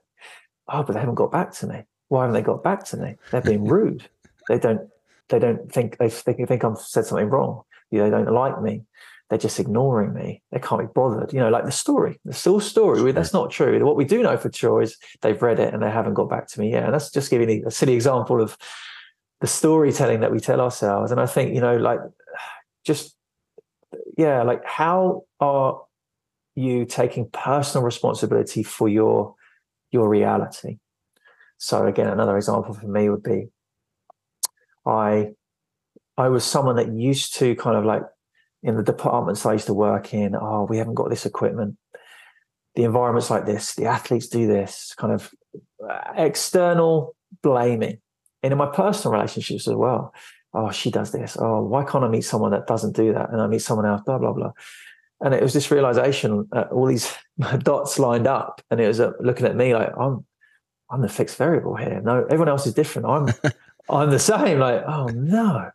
[0.68, 1.82] Oh but they haven't got back to me.
[2.08, 3.16] Why haven't they got back to me?
[3.30, 4.08] They're being rude.
[4.48, 4.88] They don't
[5.28, 8.84] they don't think they they think i've said something wrong they don't like me
[9.30, 10.42] they're just ignoring me.
[10.50, 11.32] They can't be bothered.
[11.32, 12.98] You know, like the story, the still story.
[12.98, 13.12] Sure.
[13.12, 13.82] That's not true.
[13.86, 16.48] What we do know for sure is they've read it and they haven't got back
[16.48, 16.82] to me yet.
[16.82, 18.58] And that's just giving a silly example of
[19.40, 21.12] the storytelling that we tell ourselves.
[21.12, 22.00] And I think, you know, like
[22.84, 23.14] just,
[24.18, 25.80] yeah, like how are
[26.56, 29.36] you taking personal responsibility for your
[29.92, 30.78] your reality?
[31.56, 33.46] So again, another example for me would be
[34.84, 35.34] I
[36.20, 38.02] I was someone that used to kind of like
[38.62, 41.78] in the departments I used to work in, oh, we haven't got this equipment.
[42.74, 43.74] The environment's like this.
[43.74, 45.32] The athletes do this kind of
[45.82, 48.00] uh, external blaming.
[48.42, 50.12] And in my personal relationships as well.
[50.52, 51.38] Oh, she does this.
[51.40, 53.30] Oh, why can't I meet someone that doesn't do that?
[53.30, 54.52] And I meet someone else, blah, blah, blah.
[55.22, 57.10] And it was this realization, uh, all these
[57.60, 58.60] dots lined up.
[58.70, 60.26] And it was uh, looking at me like, I'm,
[60.90, 62.02] I'm the fixed variable here.
[62.04, 63.08] No, everyone else is different.
[63.08, 63.52] I'm,
[63.88, 64.58] I'm the same.
[64.58, 65.70] Like, oh no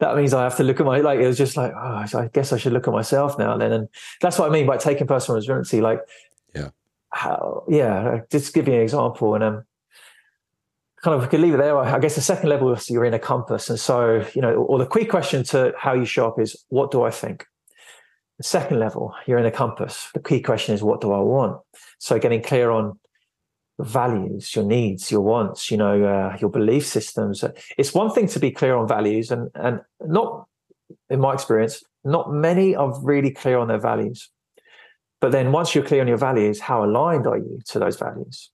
[0.00, 2.30] that means I have to look at my like it was just like oh I
[2.32, 3.72] guess I should look at myself now and then.
[3.72, 3.88] And
[4.20, 6.00] that's what I mean by taking personal responsibility like
[6.54, 6.68] yeah.
[7.10, 9.64] how yeah just give you an example and um
[11.02, 11.78] kind of we could leave it there.
[11.78, 13.70] I guess the second level is you're in a compass.
[13.70, 16.90] And so you know or the quick question to how you show up is what
[16.90, 17.46] do I think?
[18.38, 20.10] The second level you're in a compass.
[20.12, 21.60] The key question is what do I want?
[21.98, 22.98] So getting clear on
[23.78, 27.44] values, your needs, your wants, you know, uh, your belief systems.
[27.76, 30.46] It's one thing to be clear on values, and and not,
[31.10, 34.30] in my experience, not many are really clear on their values.
[35.20, 38.50] But then once you're clear on your values, how aligned are you to those values?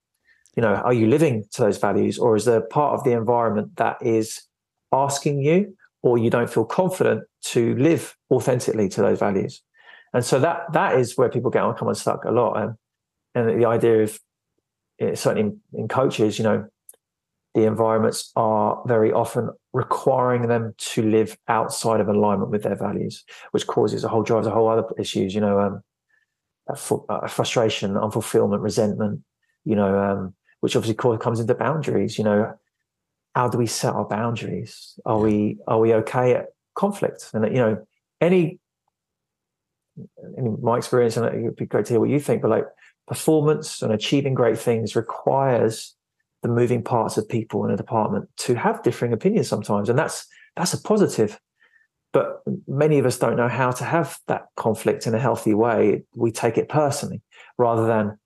[0.56, 3.76] You know, are you living to those values, or is there part of the environment
[3.76, 4.42] that is
[4.92, 9.62] asking you, or you don't feel confident to live authentically to those values?
[10.12, 12.54] And so that that is where people get on, come unstuck a lot.
[12.54, 12.74] And
[13.35, 14.18] and the idea of
[15.14, 16.68] certainly in, in coaches, you know,
[17.54, 23.24] the environments are very often requiring them to live outside of alignment with their values,
[23.50, 25.34] which causes a whole drives a whole other issues.
[25.34, 25.82] You know, um,
[26.68, 29.22] uh, frustration, unfulfillment, resentment.
[29.64, 32.16] You know, um, which obviously comes into boundaries.
[32.16, 32.54] You know,
[33.34, 34.98] how do we set our boundaries?
[35.04, 37.30] Are we are we okay at conflict?
[37.34, 37.86] And you know,
[38.20, 38.60] any
[40.38, 42.64] in my experience, and it'd be great to hear what you think, but like
[43.06, 45.94] performance and achieving great things requires
[46.42, 50.26] the moving parts of people in a department to have differing opinions sometimes and that's
[50.56, 51.40] that's a positive.
[52.12, 56.02] But many of us don't know how to have that conflict in a healthy way.
[56.14, 57.22] We take it personally
[57.56, 58.18] rather than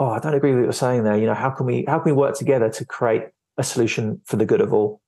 [0.00, 1.16] oh i don't agree with what you're saying there.
[1.16, 3.24] You know how can we how can we work together to create
[3.56, 5.00] a solution for the good of all?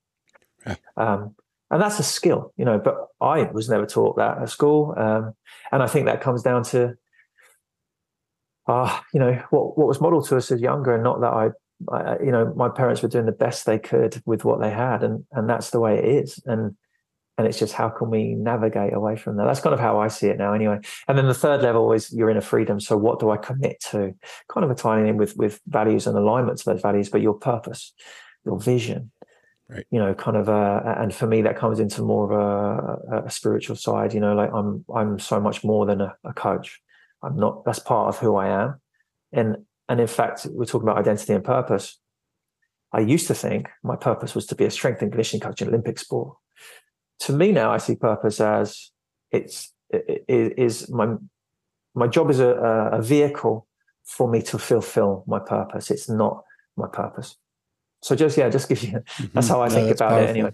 [0.66, 0.76] Yeah.
[0.96, 1.34] um,
[1.72, 5.34] and that's a skill you know but i was never taught that at school um,
[5.72, 6.94] and i think that comes down to
[8.66, 11.50] uh, you know, what what was modeled to us as younger, and not that I,
[11.90, 15.02] I, you know, my parents were doing the best they could with what they had,
[15.02, 16.76] and and that's the way it is, and
[17.38, 19.44] and it's just how can we navigate away from that?
[19.44, 20.78] That's kind of how I see it now, anyway.
[21.08, 22.78] And then the third level is you're in a freedom.
[22.78, 24.14] So what do I commit to?
[24.52, 27.34] Kind of a tying in with with values and alignment to those values, but your
[27.34, 27.94] purpose,
[28.44, 29.10] your vision,
[29.68, 29.86] Right.
[29.90, 33.30] you know kind of uh and for me that comes into more of a, a
[33.30, 36.82] spiritual side you know like i'm i'm so much more than a, a coach
[37.22, 38.80] I'm not, that's part of who I am.
[39.32, 39.56] And,
[39.88, 41.98] and in fact, we're talking about identity and purpose.
[42.92, 45.68] I used to think my purpose was to be a strength and conditioning coach in
[45.68, 46.36] Olympic sport,
[47.20, 48.90] to me now, I see purpose as
[49.30, 51.14] it's it, it is my
[51.94, 53.66] my job is a, a vehicle
[54.04, 55.90] for me to fulfill my purpose.
[55.90, 56.42] It's not
[56.76, 57.36] my purpose.
[58.00, 59.26] So just yeah, just give you mm-hmm.
[59.34, 60.26] that's how I no, think about powerful.
[60.26, 60.52] it anyway.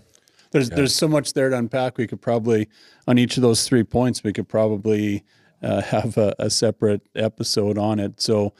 [0.50, 0.76] There's yeah.
[0.76, 1.96] there's so much there to unpack.
[1.96, 2.68] We could probably
[3.06, 5.24] on each of those three points we could probably
[5.62, 8.20] uh, have a, a, separate episode on it.
[8.20, 8.52] So,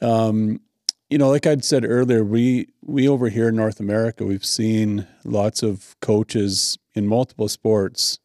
[0.00, 0.60] um,
[1.10, 5.06] you know, like I'd said earlier, we we over here in North America, we've seen
[5.24, 8.18] lots of coaches in multiple sports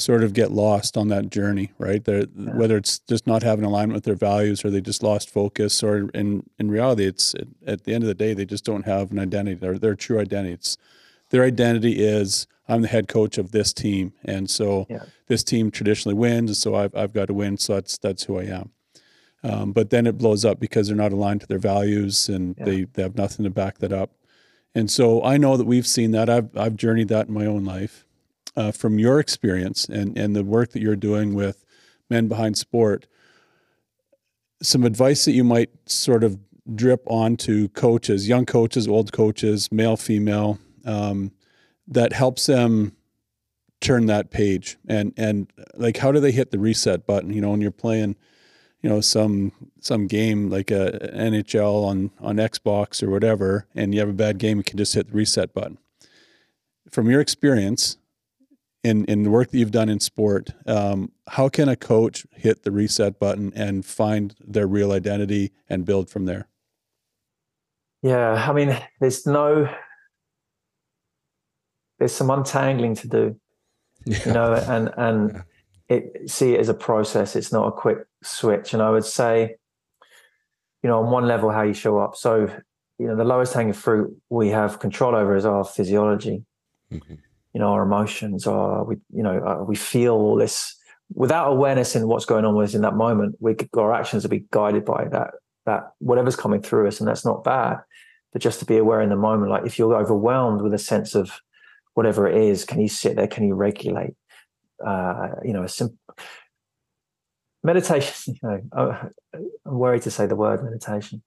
[0.00, 2.02] sort of get lost on that journey, right?
[2.06, 2.24] Yeah.
[2.34, 6.08] Whether it's just not having alignment with their values, or they just lost focus, or
[6.14, 7.34] in in reality, it's
[7.66, 10.18] at the end of the day, they just don't have an identity, their their true
[10.18, 10.54] identity.
[10.54, 10.76] It's
[11.30, 15.04] their identity is I'm the head coach of this team, and so yeah.
[15.26, 17.58] this team traditionally wins, and so I've I've got to win.
[17.58, 18.70] So that's that's who I am.
[19.42, 22.64] Um, but then it blows up because they're not aligned to their values, and yeah.
[22.64, 24.12] they they have nothing to back that up.
[24.74, 26.30] And so I know that we've seen that.
[26.30, 28.04] I've I've journeyed that in my own life.
[28.56, 31.64] Uh, from your experience and and the work that you're doing with
[32.10, 33.06] men behind sport,
[34.62, 36.38] some advice that you might sort of
[36.74, 41.32] drip onto coaches, young coaches, old coaches, male, female, um,
[41.88, 42.96] that helps them
[43.80, 44.76] turn that page.
[44.86, 47.32] And and like how do they hit the reset button?
[47.32, 48.16] You know when you're playing
[48.82, 54.00] you know some some game like a NHL on on Xbox or whatever and you
[54.00, 55.78] have a bad game you can just hit the reset button.
[56.90, 57.96] From your experience
[58.82, 62.62] in in the work that you've done in sport um, how can a coach hit
[62.62, 66.48] the reset button and find their real identity and build from there?
[68.02, 69.68] Yeah i mean there's no
[72.00, 73.40] there's some untangling to do,
[74.06, 74.18] yeah.
[74.26, 75.44] you know, and and
[75.88, 75.96] yeah.
[75.96, 77.36] it see it as a process.
[77.36, 78.72] It's not a quick switch.
[78.72, 79.56] And I would say,
[80.82, 82.16] you know, on one level, how you show up.
[82.16, 82.50] So,
[82.98, 86.42] you know, the lowest hanging fruit we have control over is our physiology.
[86.90, 87.14] Mm-hmm.
[87.52, 88.46] You know, our emotions.
[88.46, 90.74] Our we, you know, uh, we feel all this
[91.12, 93.36] without awareness in what's going on with us in that moment.
[93.40, 95.32] We our actions will be guided by that
[95.66, 97.78] that whatever's coming through us, and that's not bad.
[98.32, 101.14] But just to be aware in the moment, like if you're overwhelmed with a sense
[101.14, 101.40] of
[101.94, 103.26] whatever it is, can you sit there?
[103.26, 104.14] Can you regulate?
[104.84, 105.98] Uh, you know, a simple
[107.62, 108.34] meditation.
[108.42, 111.22] You know, uh, I'm worried to say the word meditation.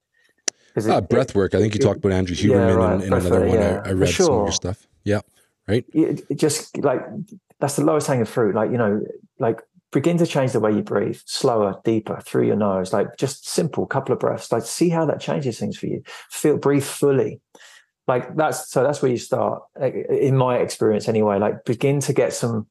[0.76, 1.54] It, uh, breath work.
[1.54, 3.58] I think you it, talked about Andrew Huberman yeah, right, in, in another one.
[3.58, 4.26] Yeah, I, I read sure.
[4.26, 4.88] some of your stuff.
[5.04, 5.22] Yeah,
[5.68, 5.86] right.
[5.94, 7.02] It, it just like
[7.60, 8.56] that's the lowest hanging fruit.
[8.56, 9.02] Like you know,
[9.38, 12.92] like begin to change the way you breathe, slower, deeper through your nose.
[12.92, 14.52] Like just simple, couple of breaths.
[14.52, 16.02] Like see how that changes things for you.
[16.32, 17.40] Feel, breathe fully
[18.08, 22.34] like that's so that's where you start in my experience anyway like begin to get
[22.34, 22.68] some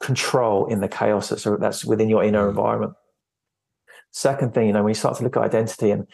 [0.00, 2.50] control in the chaos that's that's within your inner mm.
[2.50, 2.94] environment.
[4.12, 6.06] Second thing you know when you start to look at identity and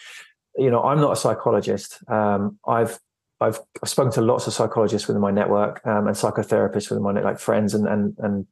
[0.57, 1.99] you know i'm not a psychologist.
[2.09, 2.99] Um, i've
[3.39, 7.13] I've, I've spoken to lots of psychologists within my network um, and psychotherapists within my
[7.13, 8.47] network, like friends and, and and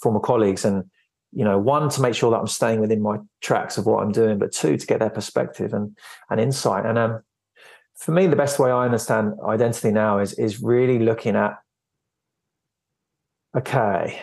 [0.00, 0.64] former colleagues.
[0.64, 0.84] And
[1.32, 4.10] you know one to make sure that i'm staying within my tracks of what i'm
[4.10, 5.96] doing but two to get their perspective and
[6.28, 6.84] and insight.
[6.86, 7.22] And um
[8.00, 11.58] for me, the best way I understand identity now is is really looking at
[13.54, 14.18] okay,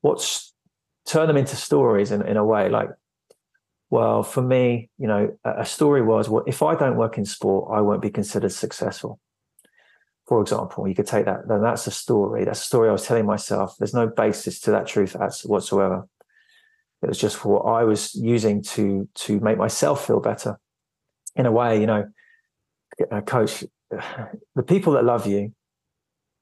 [0.00, 0.54] what's
[1.04, 2.88] turn them into stories in, in a way like
[3.90, 7.70] well for me you know a story was well if i don't work in sport
[7.72, 9.20] i won't be considered successful.
[10.26, 12.44] For example you could take that then that's a story.
[12.44, 13.76] That's a story i was telling myself.
[13.78, 16.08] There's no basis to that truth whatsoever.
[17.02, 20.58] It was just for what i was using to to make myself feel better.
[21.36, 22.06] In a way you know
[23.10, 25.52] uh, coach, the people that love you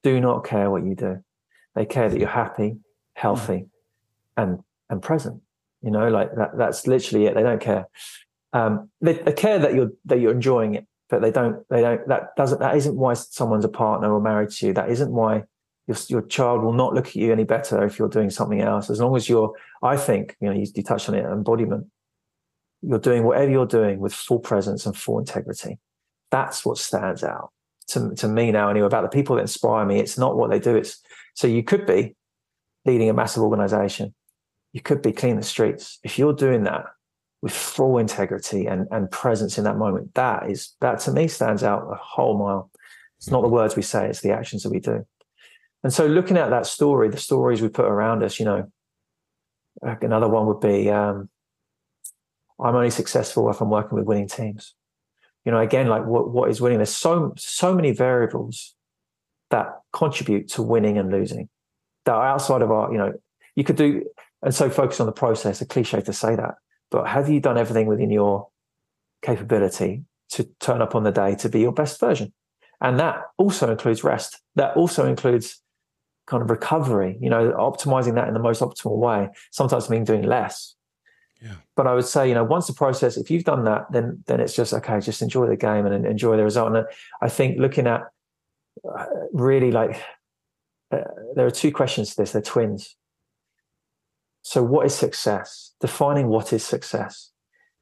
[0.03, 1.23] do not care what you do.
[1.75, 2.77] They care that you're happy,
[3.15, 3.67] healthy,
[4.37, 5.41] and and present.
[5.83, 6.57] You know, like that.
[6.57, 7.35] That's literally it.
[7.35, 7.89] They don't care.
[8.53, 11.69] Um, they, they care that you're that you're enjoying it, but they don't.
[11.69, 12.07] They don't.
[12.09, 12.61] That doesn't.
[12.61, 14.73] That isn't why someone's a partner or married to you.
[14.73, 15.43] That isn't why
[15.87, 18.89] your, your child will not look at you any better if you're doing something else.
[18.91, 21.87] As long as you're, I think, you know, you, you touched on it, embodiment.
[22.83, 25.79] You're doing whatever you're doing with full presence and full integrity
[26.35, 27.53] that's what stands out
[27.87, 30.01] to, to me now anyway about the people that inspire me.
[30.01, 31.01] It's not what they do it's
[31.35, 32.17] so you could be
[32.85, 34.15] leading a massive organization.
[34.73, 35.99] You could be cleaning the streets.
[36.03, 36.87] If you're doing that
[37.41, 41.63] with full integrity and, and presence in that moment that is that to me stands
[41.63, 42.71] out a whole mile.
[43.19, 43.55] It's not the mm-hmm.
[43.55, 45.07] words we say it's the actions that we do.
[45.85, 48.67] And so looking at that story the stories we put around us you know
[49.83, 51.29] another one would be um,
[52.61, 54.75] i'm only successful if i'm working with winning teams
[55.45, 58.75] you know again like what, what is winning there's so so many variables
[59.51, 61.49] that contribute to winning and losing
[62.05, 63.13] that are outside of our you know
[63.57, 64.05] you could do
[64.43, 66.55] and so focus on the process a cliche to say that
[66.91, 68.49] but have you done everything within your
[69.23, 72.33] capability to turn up on the day to be your best version
[72.81, 75.61] and that also includes rest that also includes
[76.27, 77.17] kind of recovery.
[77.21, 79.29] You know, optimizing that in the most optimal way.
[79.51, 80.75] Sometimes mean doing less.
[81.77, 84.41] But I would say, you know, once the process, if you've done that, then then
[84.41, 85.01] it's just okay.
[85.01, 86.75] Just enjoy the game and enjoy the result.
[86.75, 86.87] And
[87.21, 88.03] I think looking at
[88.89, 90.03] uh, really like
[90.91, 91.01] uh,
[91.35, 92.33] there are two questions to this.
[92.33, 92.97] They're twins.
[94.43, 95.75] So, what is success?
[95.81, 97.31] Defining what is success.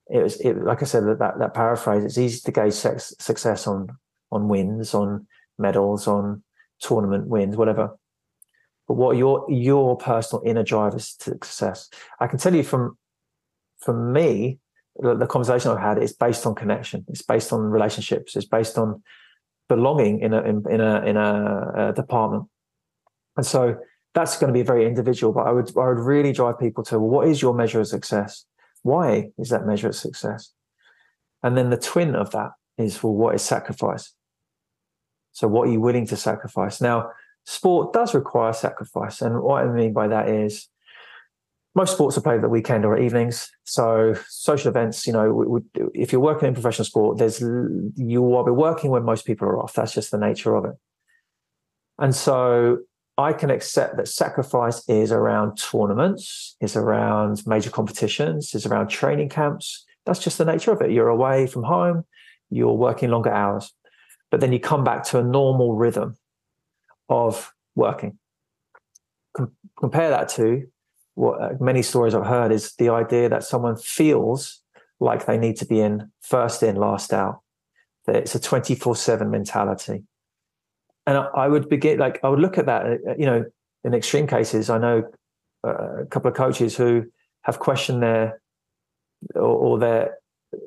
[0.08, 2.04] It was it, like I said that, that paraphrase.
[2.04, 3.88] It's easy to gauge sex, success on
[4.30, 5.26] on wins, on
[5.58, 6.42] medals, on
[6.80, 7.98] tournament wins, whatever.
[8.88, 11.88] But what your your personal inner drivers to success?
[12.20, 12.96] I can tell you from
[13.82, 14.58] from me,
[14.96, 17.04] the, the conversation I've had is based on connection.
[17.08, 18.36] It's based on relationships.
[18.36, 19.02] It's based on
[19.68, 22.44] belonging in a in, in a in a, a department.
[23.36, 23.76] And so
[24.14, 25.32] that's going to be very individual.
[25.32, 28.44] But I would I would really drive people to what is your measure of success?
[28.82, 30.52] Why is that measure of success?
[31.42, 34.12] And then the twin of that is well, what is sacrifice?
[35.32, 36.80] So what are you willing to sacrifice?
[36.80, 37.10] Now,
[37.46, 40.68] sport does require sacrifice, and what I mean by that is
[41.74, 43.50] most sports are played at the weekend or evenings.
[43.64, 45.60] So social events, you know,
[45.94, 49.58] if you're working in professional sport, there's you will be working when most people are
[49.58, 49.72] off.
[49.74, 50.74] That's just the nature of it.
[51.98, 52.78] And so
[53.16, 59.28] I can accept that sacrifice is around tournaments, is around major competitions, is around training
[59.28, 59.84] camps.
[60.04, 60.90] That's just the nature of it.
[60.90, 62.04] You're away from home,
[62.50, 63.72] you're working longer hours,
[64.30, 66.16] but then you come back to a normal rhythm
[67.08, 68.18] of working.
[69.36, 70.66] Com- compare that to
[71.14, 74.62] what uh, many stories I've heard is the idea that someone feels
[75.00, 77.40] like they need to be in first in, last out.
[78.06, 80.04] That it's a 24 7 mentality
[81.06, 82.86] and I would begin like I would look at that.
[82.86, 83.44] Uh, you know,
[83.84, 85.10] in extreme cases, I know
[85.66, 87.04] uh, a couple of coaches who
[87.42, 88.40] have questioned their
[89.34, 90.18] or, or their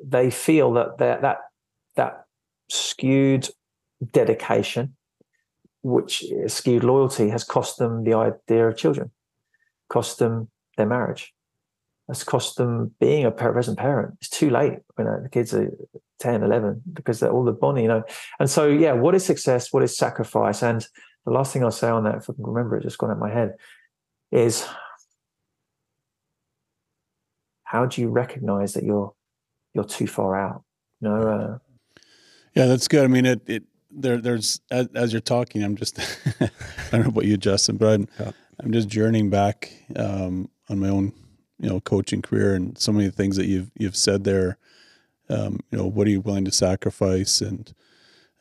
[0.04, 1.38] they feel that that that
[1.96, 2.24] that
[2.68, 3.48] skewed
[4.12, 4.96] dedication,
[5.82, 9.10] which skewed loyalty, has cost them the idea of children,
[9.88, 11.34] cost them their marriage,
[12.08, 14.16] has cost them being a present parent.
[14.20, 15.70] It's too late when the kids are
[16.20, 18.04] 10, 11, because they're all the bonding, you know.
[18.38, 19.72] And so, yeah, what is success?
[19.72, 20.62] What is sacrifice?
[20.62, 20.86] And
[21.24, 23.18] the last thing I'll say on that, if I can remember it, just gone out
[23.18, 23.54] my head,
[24.32, 24.66] is
[27.64, 29.12] how do you recognize that you're
[29.74, 30.62] you're too far out?
[31.00, 31.28] You know.
[31.28, 31.58] Uh,
[32.54, 33.04] yeah, that's good.
[33.04, 35.98] I mean, it it there there's as, as you're talking, I'm just
[36.40, 36.48] I
[36.90, 38.30] don't know about you, Justin, but I'm, yeah.
[38.60, 41.12] I'm just journeying back um, on my own
[41.58, 44.58] you know coaching career and so many things that you've you've said there.
[45.28, 47.72] Um, you know, what are you willing to sacrifice, and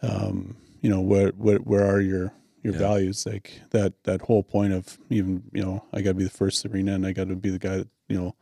[0.01, 2.79] um, you know, what what where are your your yeah.
[2.79, 3.25] values?
[3.25, 6.65] Like that that whole point of even you know, I got to be the first
[6.65, 8.35] arena, and I got to be the guy that you know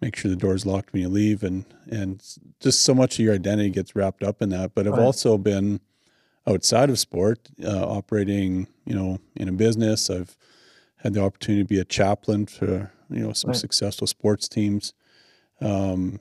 [0.00, 2.22] make sure the door's locked when you leave, and and
[2.60, 4.74] just so much of your identity gets wrapped up in that.
[4.74, 5.02] But I've right.
[5.02, 5.80] also been
[6.46, 10.10] outside of sport, uh, operating, you know, in a business.
[10.10, 10.36] I've
[11.02, 13.56] had the opportunity to be a chaplain for you know some right.
[13.56, 14.94] successful sports teams,
[15.60, 16.20] um,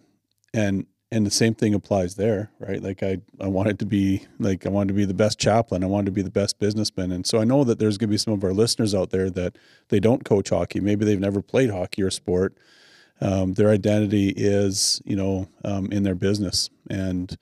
[0.54, 2.82] and and the same thing applies there, right?
[2.82, 5.88] Like I I wanted to be like I wanted to be the best chaplain, I
[5.88, 8.18] wanted to be the best businessman, and so I know that there's going to be
[8.18, 9.58] some of our listeners out there that
[9.90, 12.58] they don't coach hockey, maybe they've never played hockey or sport.
[13.22, 16.70] Um, their identity is you know um, in their business.
[16.90, 17.36] And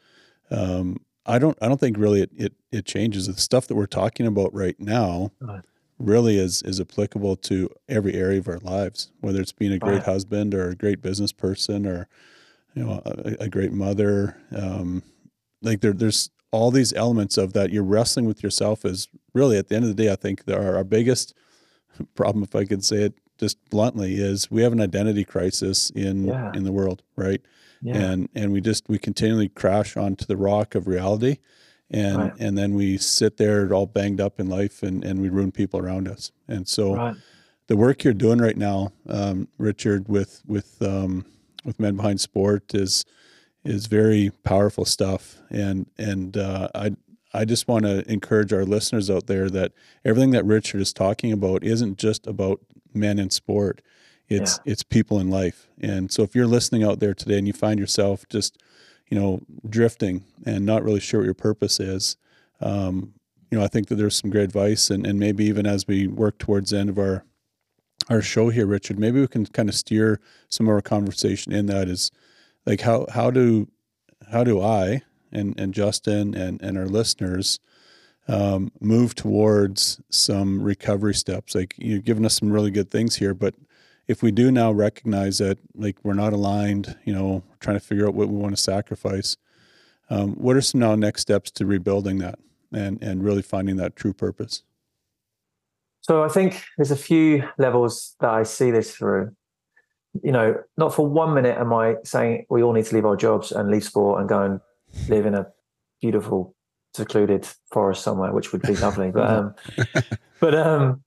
[0.50, 3.28] um, I don't I don't think really it, it, it changes.
[3.28, 5.32] The stuff that we're talking about right now
[6.00, 9.96] really is is applicable to every area of our lives, whether it's being a great
[9.96, 10.04] right.
[10.04, 12.08] husband or a great business person or
[12.76, 14.38] you know a, a great mother.
[14.56, 15.04] Um,
[15.62, 17.72] like there, there's all these elements of that.
[17.72, 18.86] You're wrestling with yourself.
[18.86, 21.34] Is really at the end of the day, I think our, our biggest
[22.16, 26.26] problem, if I could say it just bluntly, is we have an identity crisis in
[26.28, 26.52] yeah.
[26.54, 27.42] in the world, right?
[27.82, 27.98] Yeah.
[27.98, 31.38] And and we just we continually crash onto the rock of reality
[31.90, 32.34] and right.
[32.40, 35.80] and then we sit there all banged up in life and and we ruin people
[35.80, 37.16] around us and so right.
[37.68, 41.26] the work you're doing right now um, richard with with um,
[41.64, 43.06] with men behind sport is
[43.64, 46.92] is very powerful stuff and and uh, i
[47.34, 51.32] I just want to encourage our listeners out there that everything that Richard is talking
[51.32, 52.62] about isn't just about
[52.94, 53.82] men in sport.
[54.28, 54.72] It's yeah.
[54.72, 55.68] it's people in life.
[55.80, 58.58] And so if you're listening out there today and you find yourself just
[59.10, 62.18] you know, drifting and not really sure what your purpose is,
[62.62, 63.14] um,
[63.52, 66.08] you know, I think that there's some great advice, and, and maybe even as we
[66.08, 67.24] work towards the end of our
[68.10, 71.66] our show here, Richard, maybe we can kind of steer some of our conversation in
[71.66, 72.10] that is
[72.66, 73.68] like how how do
[74.32, 75.02] how do I
[75.32, 77.60] and and Justin and and our listeners
[78.30, 81.56] um, move towards some recovery steps?
[81.56, 83.56] Like you've given us some really good things here, but
[84.08, 88.08] if we do now recognize that like we're not aligned, you know, trying to figure
[88.08, 89.36] out what we want to sacrifice,
[90.10, 92.40] um, what are some now next steps to rebuilding that
[92.72, 94.64] and and really finding that true purpose?
[96.02, 99.36] So I think there's a few levels that I see this through.
[100.24, 103.18] You know, not for one minute am I saying we all need to leave our
[103.18, 104.62] jobs and leave sport and go and
[105.10, 105.48] live in a
[106.02, 106.56] beautiful,
[106.94, 109.12] secluded forest somewhere, which would be lovely.
[109.12, 109.56] But um,
[110.40, 111.04] but um,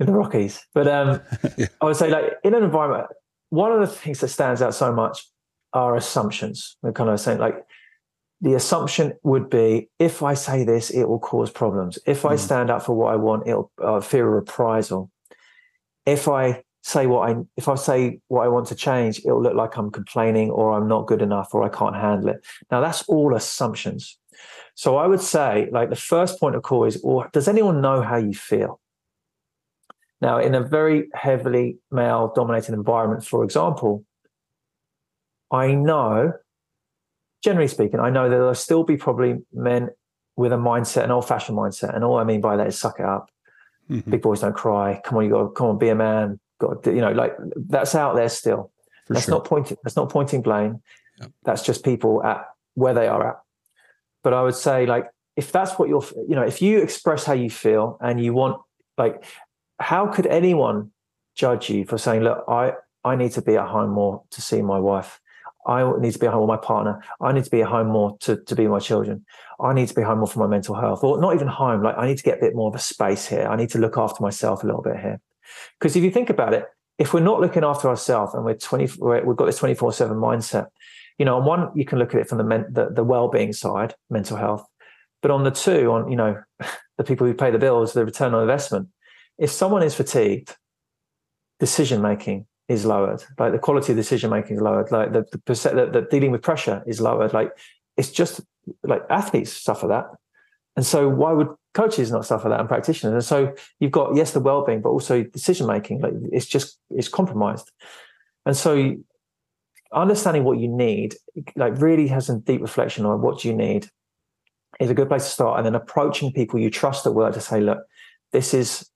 [0.00, 0.66] in the Rockies.
[0.74, 1.20] But um,
[1.56, 1.66] yeah.
[1.80, 3.06] I would say, like in an environment,
[3.50, 5.26] one of the things that stands out so much
[5.72, 6.76] are assumptions.
[6.82, 7.64] We're kind of saying, like,
[8.40, 11.98] the assumption would be if I say this, it will cause problems.
[12.06, 12.38] If I mm.
[12.38, 15.10] stand up for what I want, it'll uh, fear a reprisal.
[16.06, 19.54] If I say what I if I say what I want to change, it'll look
[19.54, 22.44] like I'm complaining or I'm not good enough or I can't handle it.
[22.70, 24.18] Now that's all assumptions.
[24.74, 28.00] So I would say, like the first point of call is, or does anyone know
[28.00, 28.79] how you feel?
[30.20, 34.04] Now, in a very heavily male dominated environment, for example,
[35.50, 36.34] I know,
[37.42, 39.90] generally speaking, I know that there'll still be probably men
[40.36, 41.94] with a mindset, an old fashioned mindset.
[41.94, 43.30] And all I mean by that is suck it up.
[43.90, 44.10] Mm-hmm.
[44.10, 45.00] Big boys don't cry.
[45.04, 46.38] Come on, you got to come on, be a man.
[46.58, 48.70] Got to, you know, like that's out there still.
[49.06, 49.36] For that's sure.
[49.36, 49.76] not pointing.
[49.82, 50.82] That's not pointing blame.
[51.18, 51.32] Yep.
[51.44, 52.44] That's just people at
[52.74, 53.36] where they are at.
[54.22, 57.32] But I would say, like, if that's what you're, you know, if you express how
[57.32, 58.60] you feel and you want,
[58.98, 59.24] like,
[59.80, 60.92] how could anyone
[61.34, 62.72] judge you for saying, look, I,
[63.04, 65.20] I need to be at home more to see my wife.
[65.66, 67.02] I need to be at home with my partner.
[67.20, 69.24] I need to be at home more to, to be with my children.
[69.60, 71.82] I need to be home more for my mental health, or not even home.
[71.82, 73.46] Like I need to get a bit more of a space here.
[73.46, 75.20] I need to look after myself a little bit here.
[75.78, 76.66] Because if you think about it,
[76.98, 78.84] if we're not looking after ourselves and we're 20,
[79.24, 80.68] we've got this 24 seven mindset,
[81.18, 83.52] you know, on one, you can look at it from the, men, the, the well-being
[83.52, 84.66] side, mental health.
[85.20, 86.42] But on the two, on, you know,
[86.98, 88.88] the people who pay the bills, the return on investment,
[89.40, 90.54] if someone is fatigued,
[91.58, 93.24] decision making is lowered.
[93.38, 94.92] Like the quality of decision making is lowered.
[94.92, 97.32] Like the the, the, the dealing with pressure is lowered.
[97.32, 97.50] Like
[97.96, 98.42] it's just
[98.84, 100.06] like athletes suffer that,
[100.76, 103.14] and so why would coaches not suffer that and practitioners?
[103.14, 106.02] And so you've got yes the well being, but also decision making.
[106.02, 107.72] Like it's just it's compromised,
[108.46, 108.96] and so
[109.92, 111.16] understanding what you need,
[111.56, 113.88] like really has some deep reflection on what you need,
[114.78, 115.58] is a good place to start.
[115.58, 117.78] And then approaching people you trust at work to say, look,
[118.32, 118.88] this is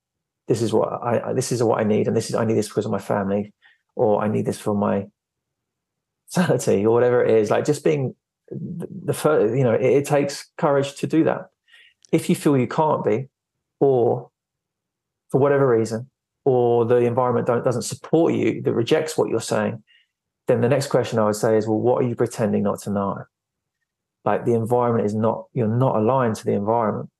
[0.48, 2.68] this is what I this is what I need, and this is I need this
[2.68, 3.52] because of my family,
[3.96, 5.06] or I need this for my
[6.26, 7.50] sanity, or whatever it is.
[7.50, 8.14] Like just being
[8.50, 11.48] the first, you know, it, it takes courage to do that.
[12.12, 13.28] If you feel you can't be,
[13.80, 14.30] or
[15.30, 16.10] for whatever reason,
[16.44, 19.82] or the environment doesn't support you, that rejects what you're saying,
[20.46, 22.90] then the next question I would say is, well, what are you pretending not to
[22.90, 23.24] know?
[24.24, 27.10] Like the environment is not, you're not aligned to the environment.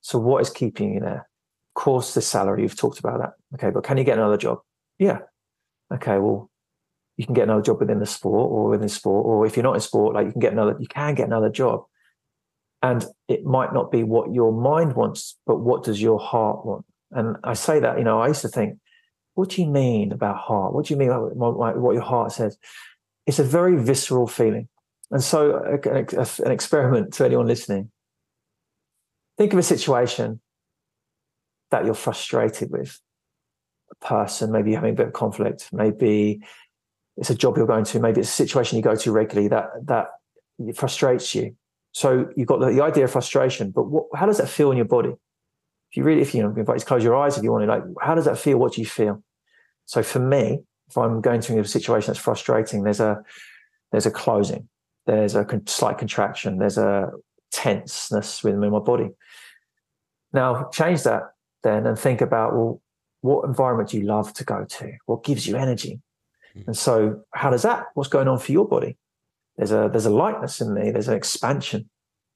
[0.00, 1.28] So what is keeping you there?
[1.74, 3.32] Course, the salary, you've talked about that.
[3.54, 4.58] Okay, but can you get another job?
[4.98, 5.18] Yeah.
[5.92, 6.50] Okay, well,
[7.16, 9.74] you can get another job within the sport or within sport, or if you're not
[9.74, 11.84] in sport, like you can get another, you can get another job.
[12.82, 16.84] And it might not be what your mind wants, but what does your heart want?
[17.12, 18.78] And I say that, you know, I used to think,
[19.34, 20.74] what do you mean about heart?
[20.74, 22.58] What do you mean about what your heart says?
[23.26, 24.68] It's a very visceral feeling.
[25.10, 27.90] And so, an experiment to anyone listening
[29.38, 30.40] think of a situation
[31.72, 33.00] that you're frustrated with
[33.90, 36.40] a person, maybe you're having a bit of conflict, maybe
[37.16, 39.70] it's a job you're going to, maybe it's a situation you go to regularly that
[39.86, 40.08] that
[40.76, 41.56] frustrates you.
[41.92, 44.76] So you've got the, the idea of frustration, but what, how does that feel in
[44.76, 45.10] your body?
[45.90, 47.68] If you really, if you know, invite to close your eyes if you want to,
[47.68, 48.58] like, how does that feel?
[48.58, 49.22] What do you feel?
[49.84, 53.22] So for me, if I'm going to a situation that's frustrating, there's a
[53.90, 54.68] there's a closing,
[55.06, 57.10] there's a slight contraction, there's a
[57.50, 59.10] tenseness within my body.
[60.32, 62.80] Now change that then and think about well
[63.20, 64.92] what environment do you love to go to?
[65.06, 66.00] What gives you energy?
[66.56, 66.68] Mm-hmm.
[66.68, 68.98] and so how does that what's going on for your body?
[69.56, 71.88] There's a there's a lightness in me there's an expansion.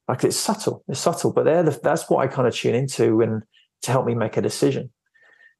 [0.09, 3.43] Like it's subtle it's subtle but there that's what i kind of tune into and
[3.83, 4.91] to help me make a decision.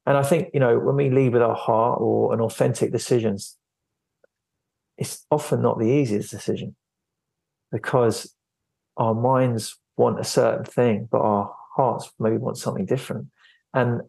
[0.05, 3.57] And i think you know when we lead with our heart or an authentic decisions
[4.97, 6.75] it's often not the easiest decision
[7.71, 8.33] because
[8.97, 13.27] our minds want a certain thing but our hearts maybe want something different
[13.77, 14.01] and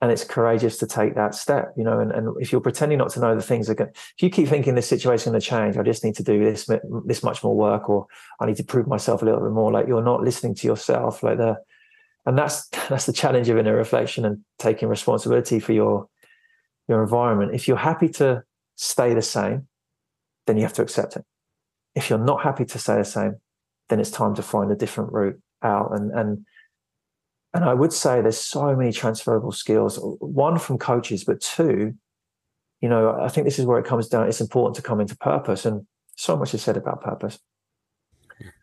[0.00, 3.10] and it's courageous to take that step you know and, and if you're pretending not
[3.10, 5.76] to know the things are going if you keep thinking this situation going to change
[5.76, 6.68] i just need to do this
[7.06, 8.06] this much more work or
[8.40, 11.22] i need to prove myself a little bit more like you're not listening to yourself
[11.22, 11.56] like the
[12.26, 16.08] and that's that's the challenge of inner reflection and taking responsibility for your
[16.88, 17.54] your environment.
[17.54, 18.42] If you're happy to
[18.76, 19.68] stay the same
[20.46, 21.24] then you have to accept it.
[21.94, 23.36] If you're not happy to stay the same
[23.88, 25.90] then it's time to find a different route out.
[25.92, 26.46] And and
[27.54, 29.98] and I would say there's so many transferable skills.
[30.00, 31.94] One from coaches, but two,
[32.80, 34.26] you know, I think this is where it comes down.
[34.26, 35.86] It's important to come into purpose, and
[36.16, 37.38] so much is said about purpose.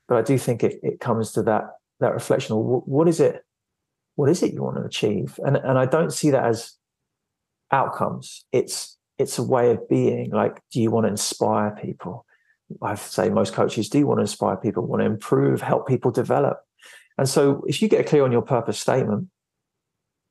[0.07, 3.43] But I do think it, it comes to that that reflection of what is it,
[4.15, 5.39] what is it you want to achieve?
[5.45, 6.73] And and I don't see that as
[7.71, 8.45] outcomes.
[8.51, 10.31] It's it's a way of being.
[10.31, 12.25] Like, do you want to inspire people?
[12.81, 16.59] I say most coaches do want to inspire people, want to improve, help people develop.
[17.19, 19.27] And so if you get clear on your purpose statement,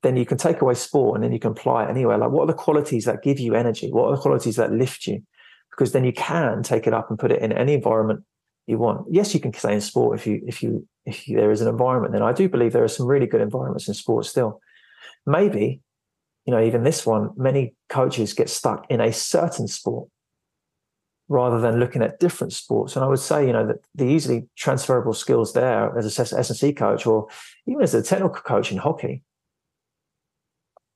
[0.02, 2.16] then you can take away sport and then you can apply it anywhere.
[2.16, 3.90] Like, what are the qualities that give you energy?
[3.90, 5.22] What are the qualities that lift you?
[5.70, 8.24] Because then you can take it up and put it in any environment
[8.66, 9.06] you want.
[9.10, 11.68] Yes, you can stay in sport if you if you if you, there is an
[11.68, 12.14] environment.
[12.14, 14.58] Then I do believe there are some really good environments in sport still.
[15.26, 15.82] Maybe,
[16.46, 20.08] you know, even this one, many coaches get stuck in a certain sport
[21.28, 22.96] rather than looking at different sports.
[22.96, 26.72] And I would say, you know, that the easily transferable skills there as a S&C
[26.72, 27.28] coach or
[27.66, 29.22] even as a technical coach in hockey,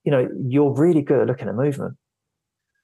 [0.05, 1.97] you know, you're really good at looking at movement.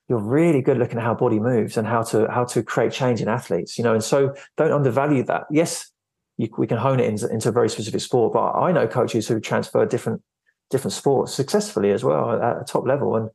[0.08, 3.20] You're really good looking at how body moves and how to how to create change
[3.20, 3.76] in athletes.
[3.76, 5.44] You know, and so don't undervalue that.
[5.50, 5.90] Yes,
[6.38, 9.28] you, we can hone it into, into a very specific sport, but I know coaches
[9.28, 10.22] who transfer different
[10.70, 13.16] different sports successfully as well at a top level.
[13.16, 13.30] And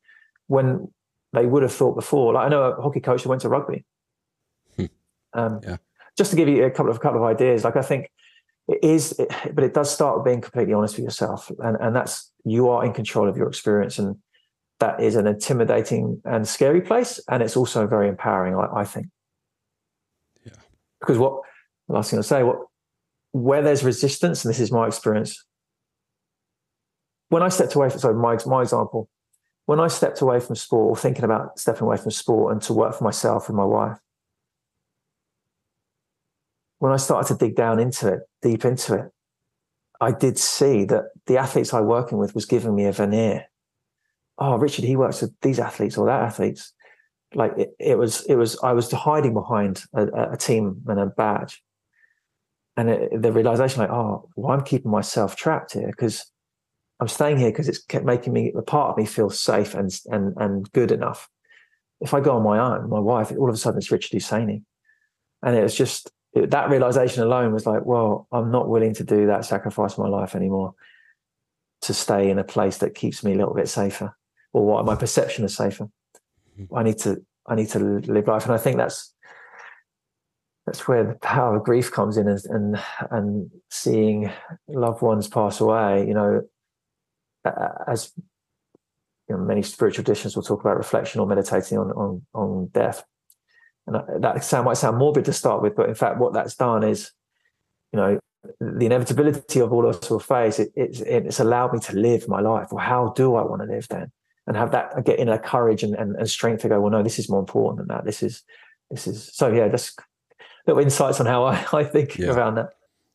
[0.47, 0.91] when
[1.34, 3.86] they would have thought before, like I know a hockey coach who went to rugby.
[5.34, 5.77] Um, yeah.
[6.17, 8.11] Just to give you a couple of a couple of ideas, like I think
[8.67, 11.95] it is, it, but it does start with being completely honest with yourself, and and
[11.95, 14.17] that's you are in control of your experience, and
[14.79, 18.55] that is an intimidating and scary place, and it's also very empowering.
[18.55, 19.07] I, I think.
[20.45, 20.53] Yeah.
[20.99, 21.41] Because what
[21.88, 22.59] last thing I'll say, what
[23.31, 25.43] where there's resistance, and this is my experience.
[27.29, 29.09] When I stepped away from, sorry, my my example,
[29.65, 32.73] when I stepped away from sport or thinking about stepping away from sport and to
[32.73, 33.97] work for myself and my wife,
[36.84, 39.05] when I started to dig down into it, deep into it,
[40.01, 43.45] I did see that the athletes I was working with was giving me a veneer.
[44.38, 46.73] Oh, Richard, he works with these athletes or that athletes.
[47.34, 48.59] Like it, it was, it was.
[48.61, 51.63] I was hiding behind a, a team and a badge,
[52.75, 56.29] and it, the realization, like, oh, well, I'm keeping myself trapped here because
[56.99, 59.89] I'm staying here because it's kept making me a part of me feel safe and
[60.07, 61.29] and and good enough.
[62.01, 64.63] If I go on my own, my wife, all of a sudden it's Richard Husseiny,
[65.41, 69.03] and it was just it, that realization alone was like, well, I'm not willing to
[69.03, 70.73] do that sacrifice of my life anymore
[71.84, 74.15] to stay in a place that keeps me a little bit safer
[74.53, 75.89] or what my perception is safer.
[76.59, 76.75] Mm-hmm.
[76.75, 79.13] I need to I need to live life, and I think that's
[80.65, 82.79] that's where the power of grief comes in, and and,
[83.11, 84.31] and seeing
[84.67, 86.07] loved ones pass away.
[86.07, 86.41] You know,
[87.88, 92.67] as you know, many spiritual traditions will talk about reflection or meditating on on on
[92.67, 93.03] death
[93.88, 96.84] and that sound might sound morbid to start with, but in fact, what that's done
[96.84, 97.11] is,
[97.91, 98.19] you know,
[98.59, 100.59] the inevitability of all of us will face.
[100.59, 102.69] It, it's it's allowed me to live my life.
[102.71, 104.11] Well, how do I want to live then?
[104.47, 106.81] And have that get in a courage and, and, and strength to go.
[106.81, 108.05] Well, no, this is more important than that.
[108.05, 108.43] This is
[108.89, 109.51] this is so.
[109.51, 109.99] Yeah, just
[110.67, 112.31] little insights on how I, I think yeah.
[112.31, 112.73] around that.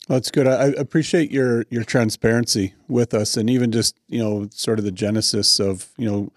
[0.08, 0.46] that's good.
[0.46, 4.92] I appreciate your your transparency with us, and even just you know, sort of the
[4.92, 6.32] genesis of you know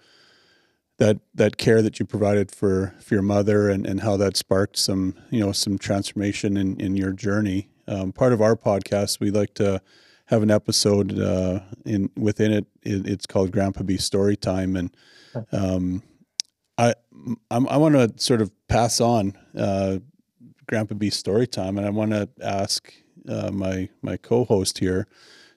[1.02, 4.76] that that care that you provided for for your mother and, and how that sparked
[4.76, 7.68] some you know some transformation in, in your journey.
[7.88, 9.82] Um, part of our podcast, we like to
[10.26, 13.08] have an episode uh, in within it, it.
[13.08, 14.96] It's called Grandpa B Story Time, and
[15.50, 16.04] um,
[16.78, 16.94] I
[17.50, 19.98] I'm, i want to sort of pass on uh,
[20.68, 22.94] Grandpa B Story Time, and I want to ask
[23.28, 25.08] uh, my my co-host here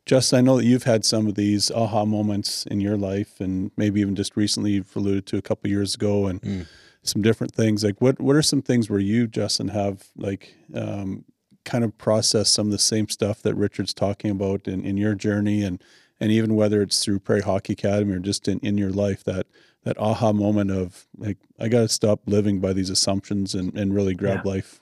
[0.05, 3.71] Justin, I know that you've had some of these aha moments in your life, and
[3.75, 6.67] maybe even just recently you've alluded to a couple years ago, and mm.
[7.01, 7.83] some different things.
[7.83, 11.25] Like, what what are some things where you, Justin, have like um,
[11.63, 15.15] kind of processed some of the same stuff that Richard's talking about in, in your
[15.15, 15.83] journey, and
[16.19, 19.47] and even whether it's through Prairie Hockey Academy or just in, in your life, that
[19.83, 23.93] that aha moment of like, I got to stop living by these assumptions and and
[23.93, 24.51] really grab yeah.
[24.51, 24.81] life.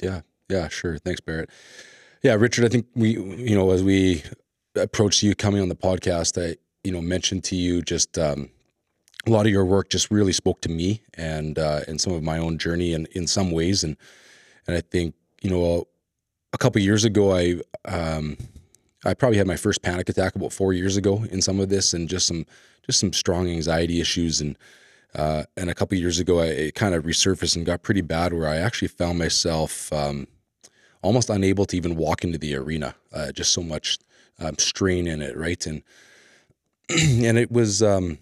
[0.00, 0.96] Yeah, yeah, sure.
[0.96, 1.50] Thanks, Barrett.
[2.22, 4.22] Yeah, Richard, I think we, you know, as we
[4.76, 8.50] approach you coming on the podcast, I you know mentioned to you just um,
[9.26, 12.22] a lot of your work just really spoke to me and uh, and some of
[12.22, 13.84] my own journey and in some ways.
[13.84, 13.96] And
[14.66, 15.86] and I think you know
[16.52, 18.36] a couple years ago I um,
[19.04, 21.92] I probably had my first panic attack about four years ago in some of this
[21.92, 22.46] and just some
[22.84, 24.40] just some strong anxiety issues.
[24.40, 24.56] And
[25.14, 28.32] uh, and a couple years ago I, it kind of resurfaced and got pretty bad
[28.32, 30.26] where I actually found myself um,
[31.02, 33.98] almost unable to even walk into the arena uh, just so much
[34.38, 35.64] um, strain in it, right?
[35.66, 35.82] And
[36.88, 38.18] and it was, um,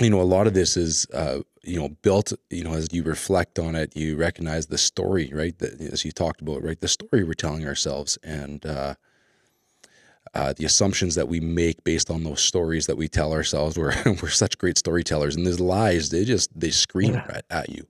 [0.00, 3.02] you know, a lot of this is, uh, you know, built, you know, as you
[3.02, 5.58] reflect on it, you recognize the story, right?
[5.58, 8.94] That as you talked about, right, the story we're telling ourselves, and uh,
[10.34, 13.78] uh, the assumptions that we make based on those stories that we tell ourselves.
[13.78, 17.26] We're we're such great storytellers, and these lies they just they scream yeah.
[17.28, 17.86] at, at, you,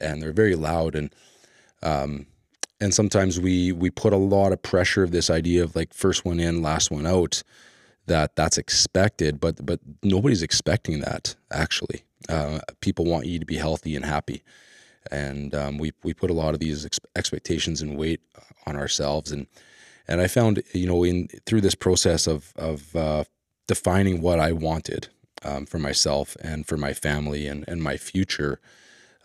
[0.00, 1.14] and they're very loud and.
[1.82, 2.26] Um,
[2.84, 6.24] and sometimes we we put a lot of pressure of this idea of like first
[6.26, 7.42] one in last one out
[8.06, 12.02] that that's expected, but but nobody's expecting that actually.
[12.28, 14.42] Uh, people want you to be healthy and happy,
[15.10, 18.20] and um, we we put a lot of these ex- expectations and weight
[18.66, 19.46] on ourselves, and
[20.06, 23.24] and I found you know in through this process of of uh,
[23.66, 25.08] defining what I wanted
[25.42, 28.60] um, for myself and for my family and and my future.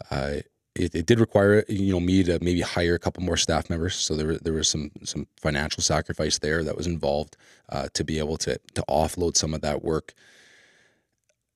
[0.10, 0.38] Uh,
[0.80, 3.96] it, it, did require you know me to maybe hire a couple more staff members,
[3.96, 7.36] so there there was some some financial sacrifice there that was involved
[7.70, 10.14] uh, to be able to to offload some of that work,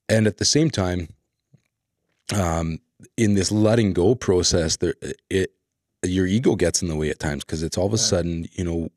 [0.09, 1.07] and at the same time,
[2.35, 2.79] um,
[3.17, 4.95] in this letting go process, there
[5.29, 5.51] it
[6.03, 8.63] your ego gets in the way at times because it's all of a sudden you
[8.63, 8.89] know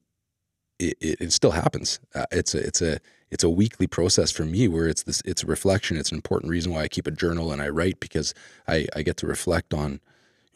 [0.78, 2.00] it, it, it still happens.
[2.14, 2.98] Uh, it's a it's a
[3.30, 5.96] it's a weekly process for me where it's this it's a reflection.
[5.96, 8.34] It's an important reason why I keep a journal and I write because
[8.66, 10.00] I I get to reflect on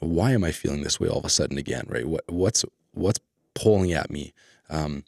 [0.00, 2.06] why am I feeling this way all of a sudden again, right?
[2.06, 3.20] What what's what's
[3.54, 4.32] pulling at me?
[4.68, 5.04] Um,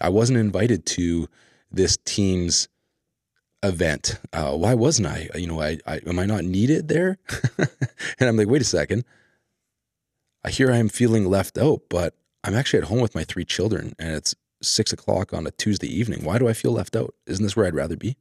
[0.00, 1.28] I wasn't invited to
[1.70, 2.68] this team's
[3.62, 4.18] event.
[4.32, 5.28] Uh, why wasn't I?
[5.34, 7.18] You know, I, I am I not needed there?
[7.58, 9.04] and I'm like, wait a second.
[10.44, 13.94] I hear I'm feeling left out, but I'm actually at home with my three children,
[13.98, 16.22] and it's six o'clock on a Tuesday evening.
[16.22, 17.14] Why do I feel left out?
[17.26, 18.16] Isn't this where I'd rather be?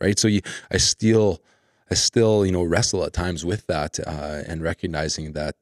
[0.00, 0.18] Right.
[0.18, 1.42] So you, I still,
[1.90, 5.56] I still, you know, wrestle at times with that uh, and recognizing that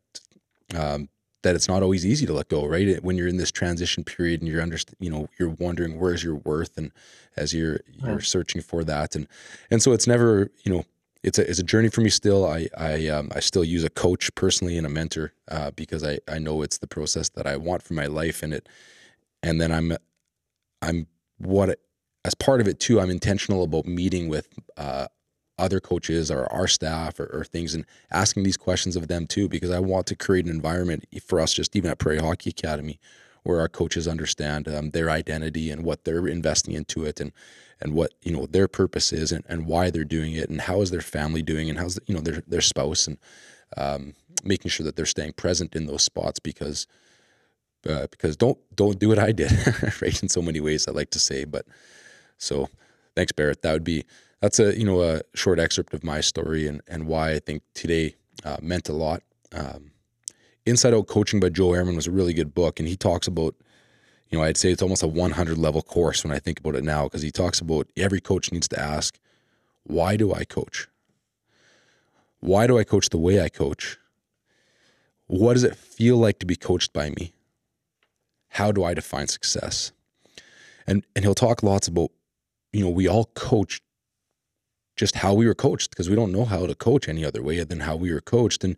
[0.75, 1.09] um,
[1.43, 2.67] that it's not always easy to let go.
[2.67, 3.03] Right.
[3.03, 6.35] When you're in this transition period and you're under, you know, you're wondering where's your
[6.35, 6.91] worth, and
[7.37, 9.29] as you're you're searching for that, and
[9.71, 10.85] and so it's never, you know,
[11.23, 12.47] it's a it's a journey for me still.
[12.47, 16.19] I I um, I still use a coach personally and a mentor uh, because I
[16.29, 18.69] I know it's the process that I want for my life, and it
[19.43, 19.97] and then I'm
[20.83, 21.07] I'm
[21.39, 21.79] what
[22.25, 23.01] as part of it too.
[23.01, 25.07] I'm intentional about meeting with uh,
[25.59, 29.49] other coaches or our staff or, or, things and asking these questions of them too
[29.49, 33.01] because I want to create an environment for us just even at Prairie Hockey Academy
[33.43, 37.33] where our coaches understand um, their identity and what they're investing into it and
[37.81, 40.81] and what you know their purpose is and, and why they're doing it and how
[40.81, 43.19] is their family doing and how's you know their their spouse and
[43.77, 46.87] um, making sure that they're staying present in those spots because
[47.89, 49.53] uh, because don't don't do what I did,
[50.03, 50.23] right?
[50.23, 51.45] In so many ways, I like to say.
[51.45, 51.67] But
[52.39, 52.69] so,
[53.15, 53.63] thanks, Barrett.
[53.63, 54.05] That would be
[54.41, 57.63] that's a you know a short excerpt of my story and and why I think
[57.75, 59.23] today uh, meant a lot.
[59.53, 59.93] Um,
[60.65, 63.55] Inside Out Coaching by Joe Ehrmann was a really good book, and he talks about
[64.29, 66.85] you know I'd say it's almost a 100 level course when I think about it
[66.85, 69.19] now because he talks about every coach needs to ask,
[69.85, 70.89] why do I coach?
[72.41, 73.99] Why do I coach the way I coach?
[75.27, 77.33] What does it feel like to be coached by me?
[78.57, 79.93] how do I define success?
[80.87, 82.11] And and he'll talk lots about,
[82.73, 83.83] you know, we all coach
[84.97, 87.63] just how we were coached because we don't know how to coach any other way
[87.65, 88.65] than how we were coached.
[88.65, 88.77] And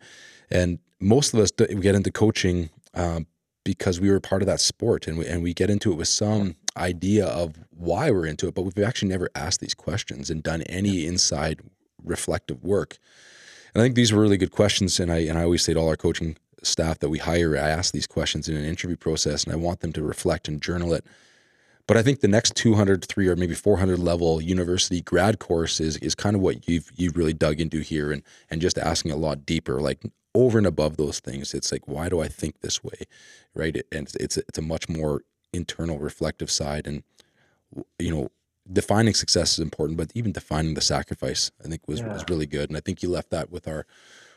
[0.51, 3.27] and most of us we get into coaching um,
[3.63, 6.07] because we were part of that sport and we and we get into it with
[6.07, 10.43] some idea of why we're into it, but we've actually never asked these questions and
[10.43, 11.59] done any inside
[12.03, 12.97] reflective work.
[13.73, 14.99] And I think these were really good questions.
[14.99, 17.69] And I and I always say to all our coaching staff that we hire, I
[17.69, 20.93] ask these questions in an interview process and I want them to reflect and journal
[20.93, 21.05] it.
[21.89, 25.97] But I think the next 200, three or maybe 400 level university grad course is,
[25.97, 28.21] is kind of what you've, you've really dug into here and,
[28.51, 30.03] and just asking a lot deeper, like
[30.35, 31.55] over and above those things.
[31.55, 33.07] It's like, why do I think this way?
[33.55, 33.75] Right.
[33.91, 36.85] And it's, it's, it's a much more internal reflective side.
[36.85, 37.01] And,
[37.97, 38.29] you know,
[38.71, 42.13] defining success is important, but even defining the sacrifice, I think was, yeah.
[42.13, 42.69] was really good.
[42.69, 43.87] And I think you left that with our,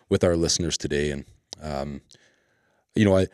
[0.09, 1.11] with our listeners today.
[1.11, 1.27] And
[1.63, 2.01] um,
[2.95, 3.27] you know, I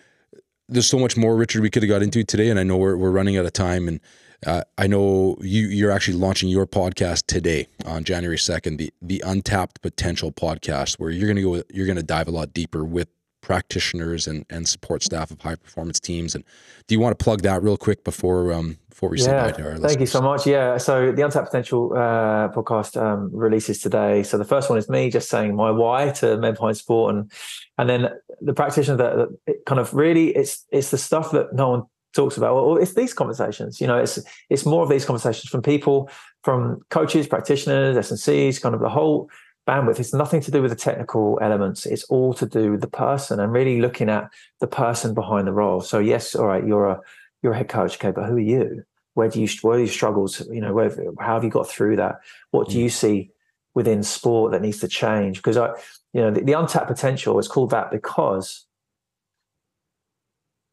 [0.69, 2.97] there's so much more, Richard, we could have got into today, and I know we're
[2.97, 3.89] we're running out of time.
[3.89, 4.01] And
[4.47, 9.23] uh, I know you you're actually launching your podcast today on January second, the the
[9.25, 13.09] Untapped Potential podcast, where you're gonna go, you're gonna dive a lot deeper with
[13.49, 16.34] practitioners and, and support staff of high performance teams.
[16.34, 16.44] And
[16.86, 19.53] do you want to plug that real quick before um, before we yeah, say bye
[19.53, 19.90] to our listeners?
[19.90, 20.46] Thank you so much.
[20.46, 20.76] Yeah.
[20.76, 24.22] So the Untapped Potential uh, podcast um, releases today.
[24.22, 27.32] So the first one is me just saying my why to Men Behind Sport, and
[27.78, 28.11] and then
[28.42, 31.82] the practitioner that, that kind of really it's it's the stuff that no one
[32.14, 32.55] talks about.
[32.55, 33.80] Well, it's these conversations.
[33.80, 34.18] You know, it's
[34.51, 36.11] it's more of these conversations from people,
[36.42, 39.30] from coaches, practitioners, S&Cs, kind of the whole
[39.69, 40.01] bandwidth.
[40.01, 41.85] It's nothing to do with the technical elements.
[41.85, 45.53] It's all to do with the person and really looking at the person behind the
[45.53, 45.83] role.
[45.83, 47.01] So yes, all right, you're a
[47.43, 48.85] you're a head coach, okay, but who are you?
[49.14, 50.41] Where do you where are your struggles?
[50.51, 50.91] You know, where
[51.21, 52.16] how have you got through that?
[52.51, 52.83] What do mm.
[52.83, 53.31] you see
[53.75, 55.37] within sport that needs to change?
[55.37, 55.69] Because I,
[56.14, 58.66] you know, the, the untapped potential is called that because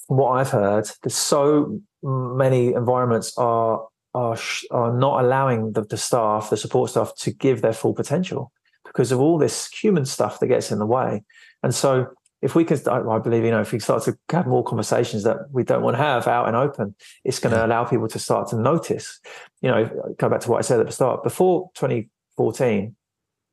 [0.07, 4.37] from what I've heard, there's so many environments are are
[4.71, 8.51] are not allowing the, the staff, the support staff, to give their full potential
[8.95, 11.21] because of all this human stuff that gets in the way.
[11.61, 12.07] And so
[12.41, 15.51] if we can, I believe, you know, if we start to have more conversations that
[15.51, 18.47] we don't want to have out and open, it's going to allow people to start
[18.49, 19.19] to notice.
[19.61, 21.23] You know, go back to what I said at the start.
[21.23, 22.95] Before 2014,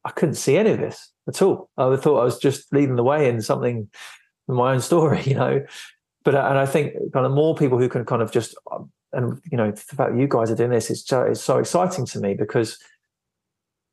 [0.05, 1.71] I couldn't see any of this at all.
[1.77, 3.89] I thought I was just leading the way in something
[4.49, 5.65] in my own story, you know.
[6.25, 8.93] But uh, and I think kind of more people who can kind of just um,
[9.13, 12.07] and you know the fact you guys are doing this is so, it's so exciting
[12.07, 12.79] to me because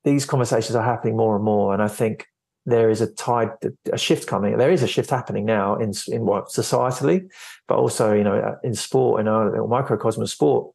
[0.03, 2.25] these conversations are happening more and more, and I think
[2.65, 3.49] there is a tide,
[3.91, 4.57] a shift coming.
[4.57, 7.29] There is a shift happening now in in what societally,
[7.67, 10.73] but also you know in sport, in our microcosm of sport,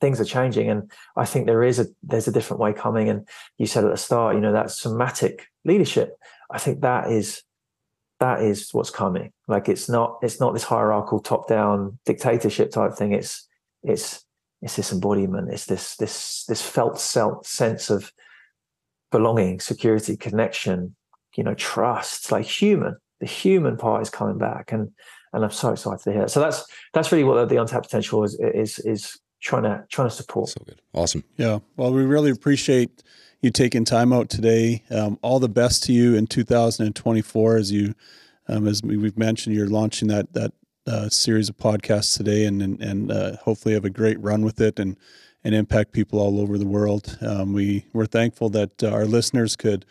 [0.00, 3.08] things are changing, and I think there is a there's a different way coming.
[3.08, 3.26] And
[3.58, 6.16] you said at the start, you know, that somatic leadership.
[6.50, 7.42] I think that is
[8.20, 9.32] that is what's coming.
[9.48, 13.12] Like it's not it's not this hierarchical top down dictatorship type thing.
[13.12, 13.48] It's
[13.82, 14.24] it's
[14.62, 15.50] it's this embodiment.
[15.52, 18.12] It's this this this felt self sense of
[19.14, 20.96] belonging, security, connection,
[21.36, 22.96] you know, trust, like human.
[23.20, 24.90] The human part is coming back, and
[25.32, 26.22] and I'm so excited to hear.
[26.22, 26.30] That.
[26.30, 30.14] So that's that's really what the untapped potential is is is trying to trying to
[30.14, 30.48] support.
[30.48, 31.22] So good, awesome.
[31.36, 33.04] Yeah, well, we really appreciate
[33.40, 34.82] you taking time out today.
[34.90, 37.94] Um, all the best to you in 2024 as you,
[38.48, 40.52] um, as we've mentioned, you're launching that that
[40.88, 44.60] uh, series of podcasts today, and and, and uh, hopefully have a great run with
[44.60, 44.96] it and
[45.44, 47.18] and impact people all over the world.
[47.20, 49.84] Um, we we're thankful that uh, our listeners could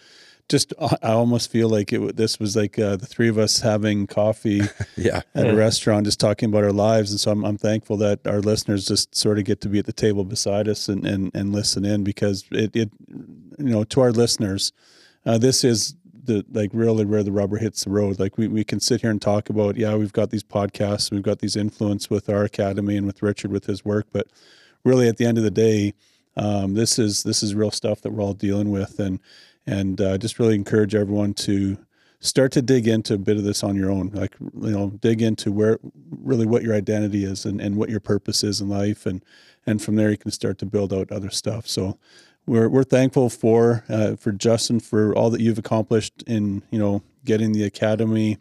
[0.49, 2.17] just I almost feel like it.
[2.17, 4.61] This was like uh, the three of us having coffee,
[4.97, 7.11] yeah, at a restaurant, just talking about our lives.
[7.11, 9.85] And so I'm, I'm thankful that our listeners just sort of get to be at
[9.85, 13.25] the table beside us and and, and listen in because it it you
[13.57, 14.73] know to our listeners,
[15.25, 15.95] uh, this is
[16.25, 18.19] the like really where the rubber hits the road.
[18.19, 21.23] Like we we can sit here and talk about yeah we've got these podcasts, we've
[21.23, 24.27] got these influence with our academy and with Richard with his work, but
[24.83, 25.93] really at the end of the day.
[26.35, 29.19] Um, this is this is real stuff that we're all dealing with, and
[29.67, 31.77] and uh, just really encourage everyone to
[32.19, 34.09] start to dig into a bit of this on your own.
[34.13, 35.79] Like you know dig into where
[36.11, 39.05] really what your identity is and, and what your purpose is in life.
[39.05, 39.23] And
[39.65, 41.67] and from there you can start to build out other stuff.
[41.67, 41.97] So
[42.45, 47.03] we're, we're thankful for uh, for Justin for all that you've accomplished in you know
[47.25, 48.37] getting the academy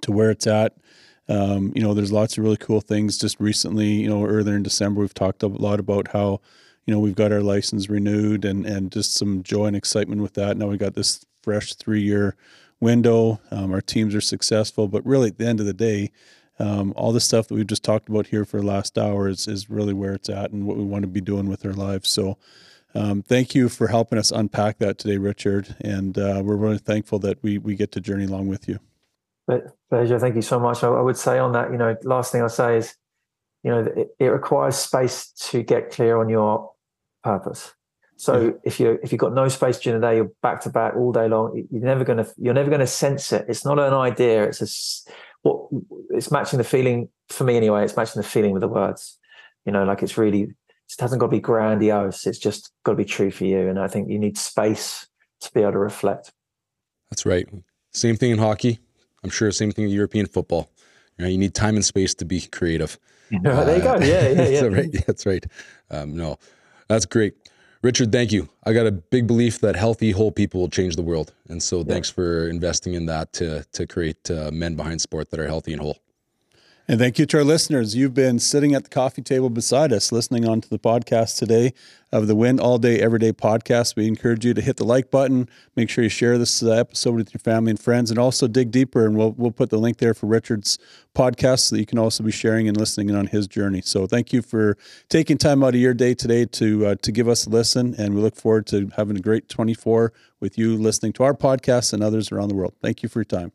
[0.00, 0.74] to where it's at
[1.28, 4.62] um, you know there's lots of really cool things just recently you know earlier in
[4.62, 6.40] December we've talked a lot about how
[6.86, 10.34] you know, we've got our license renewed and, and just some joy and excitement with
[10.34, 10.56] that.
[10.56, 12.36] Now we got this fresh three year
[12.80, 13.40] window.
[13.50, 16.10] Um, our teams are successful, but really at the end of the day,
[16.58, 19.48] um, all the stuff that we've just talked about here for the last hour is,
[19.48, 22.08] is really where it's at and what we want to be doing with our lives.
[22.08, 22.36] So,
[22.94, 25.74] um, thank you for helping us unpack that today, Richard.
[25.80, 28.80] And uh, we're really thankful that we we get to journey along with you.
[29.46, 30.18] But pleasure.
[30.18, 30.84] Thank you so much.
[30.84, 32.94] I, I would say on that, you know, last thing I'll say is,
[33.62, 36.70] you know, it, it requires space to get clear on your
[37.22, 37.72] purpose.
[38.16, 38.50] So yeah.
[38.64, 41.10] if you if you've got no space during the day, you're back to back all
[41.12, 41.66] day long.
[41.70, 43.46] You're never gonna you're never gonna sense it.
[43.48, 44.44] It's not an idea.
[44.44, 45.10] It's a
[45.42, 45.68] what
[46.10, 47.84] it's matching the feeling for me anyway.
[47.84, 49.18] It's matching the feeling with the words.
[49.64, 52.26] You know, like it's really it hasn't got to be grandiose.
[52.26, 53.68] It's just got to be true for you.
[53.68, 55.06] And I think you need space
[55.40, 56.32] to be able to reflect.
[57.10, 57.48] That's right.
[57.92, 58.78] Same thing in hockey.
[59.22, 60.70] I'm sure the same thing in European football.
[61.18, 62.98] You know, you need time and space to be creative.
[63.30, 63.96] there you go.
[63.98, 64.60] Yeah, yeah, yeah.
[64.60, 65.06] that's right.
[65.06, 65.46] That's right.
[65.90, 66.38] Um, no,
[66.88, 67.34] that's great.
[67.82, 68.48] Richard, thank you.
[68.64, 71.32] I got a big belief that healthy, whole people will change the world.
[71.48, 75.40] And so thanks for investing in that to, to create uh, men behind sport that
[75.40, 75.98] are healthy and whole.
[76.88, 77.94] And thank you to our listeners.
[77.94, 81.74] You've been sitting at the coffee table beside us, listening on to the podcast today
[82.10, 83.94] of the Win All Day Everyday podcast.
[83.94, 85.48] We encourage you to hit the like button.
[85.76, 88.72] Make sure you share this uh, episode with your family and friends, and also dig
[88.72, 89.06] deeper.
[89.06, 90.76] And we'll we'll put the link there for Richard's
[91.14, 93.80] podcast so that you can also be sharing and listening on his journey.
[93.80, 94.76] So thank you for
[95.08, 98.12] taking time out of your day today to uh, to give us a listen, and
[98.12, 102.02] we look forward to having a great 24 with you listening to our podcast and
[102.02, 102.74] others around the world.
[102.82, 103.52] Thank you for your time.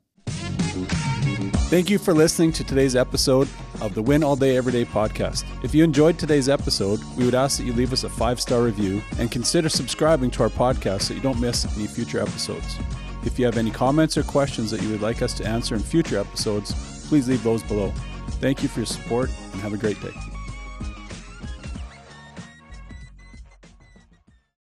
[1.69, 3.49] Thank you for listening to today's episode
[3.81, 5.43] of the Win All Day Everyday podcast.
[5.65, 8.61] If you enjoyed today's episode, we would ask that you leave us a five star
[8.61, 12.77] review and consider subscribing to our podcast so you don't miss any future episodes.
[13.25, 15.81] If you have any comments or questions that you would like us to answer in
[15.81, 16.73] future episodes,
[17.09, 17.91] please leave those below.
[18.39, 20.13] Thank you for your support and have a great day.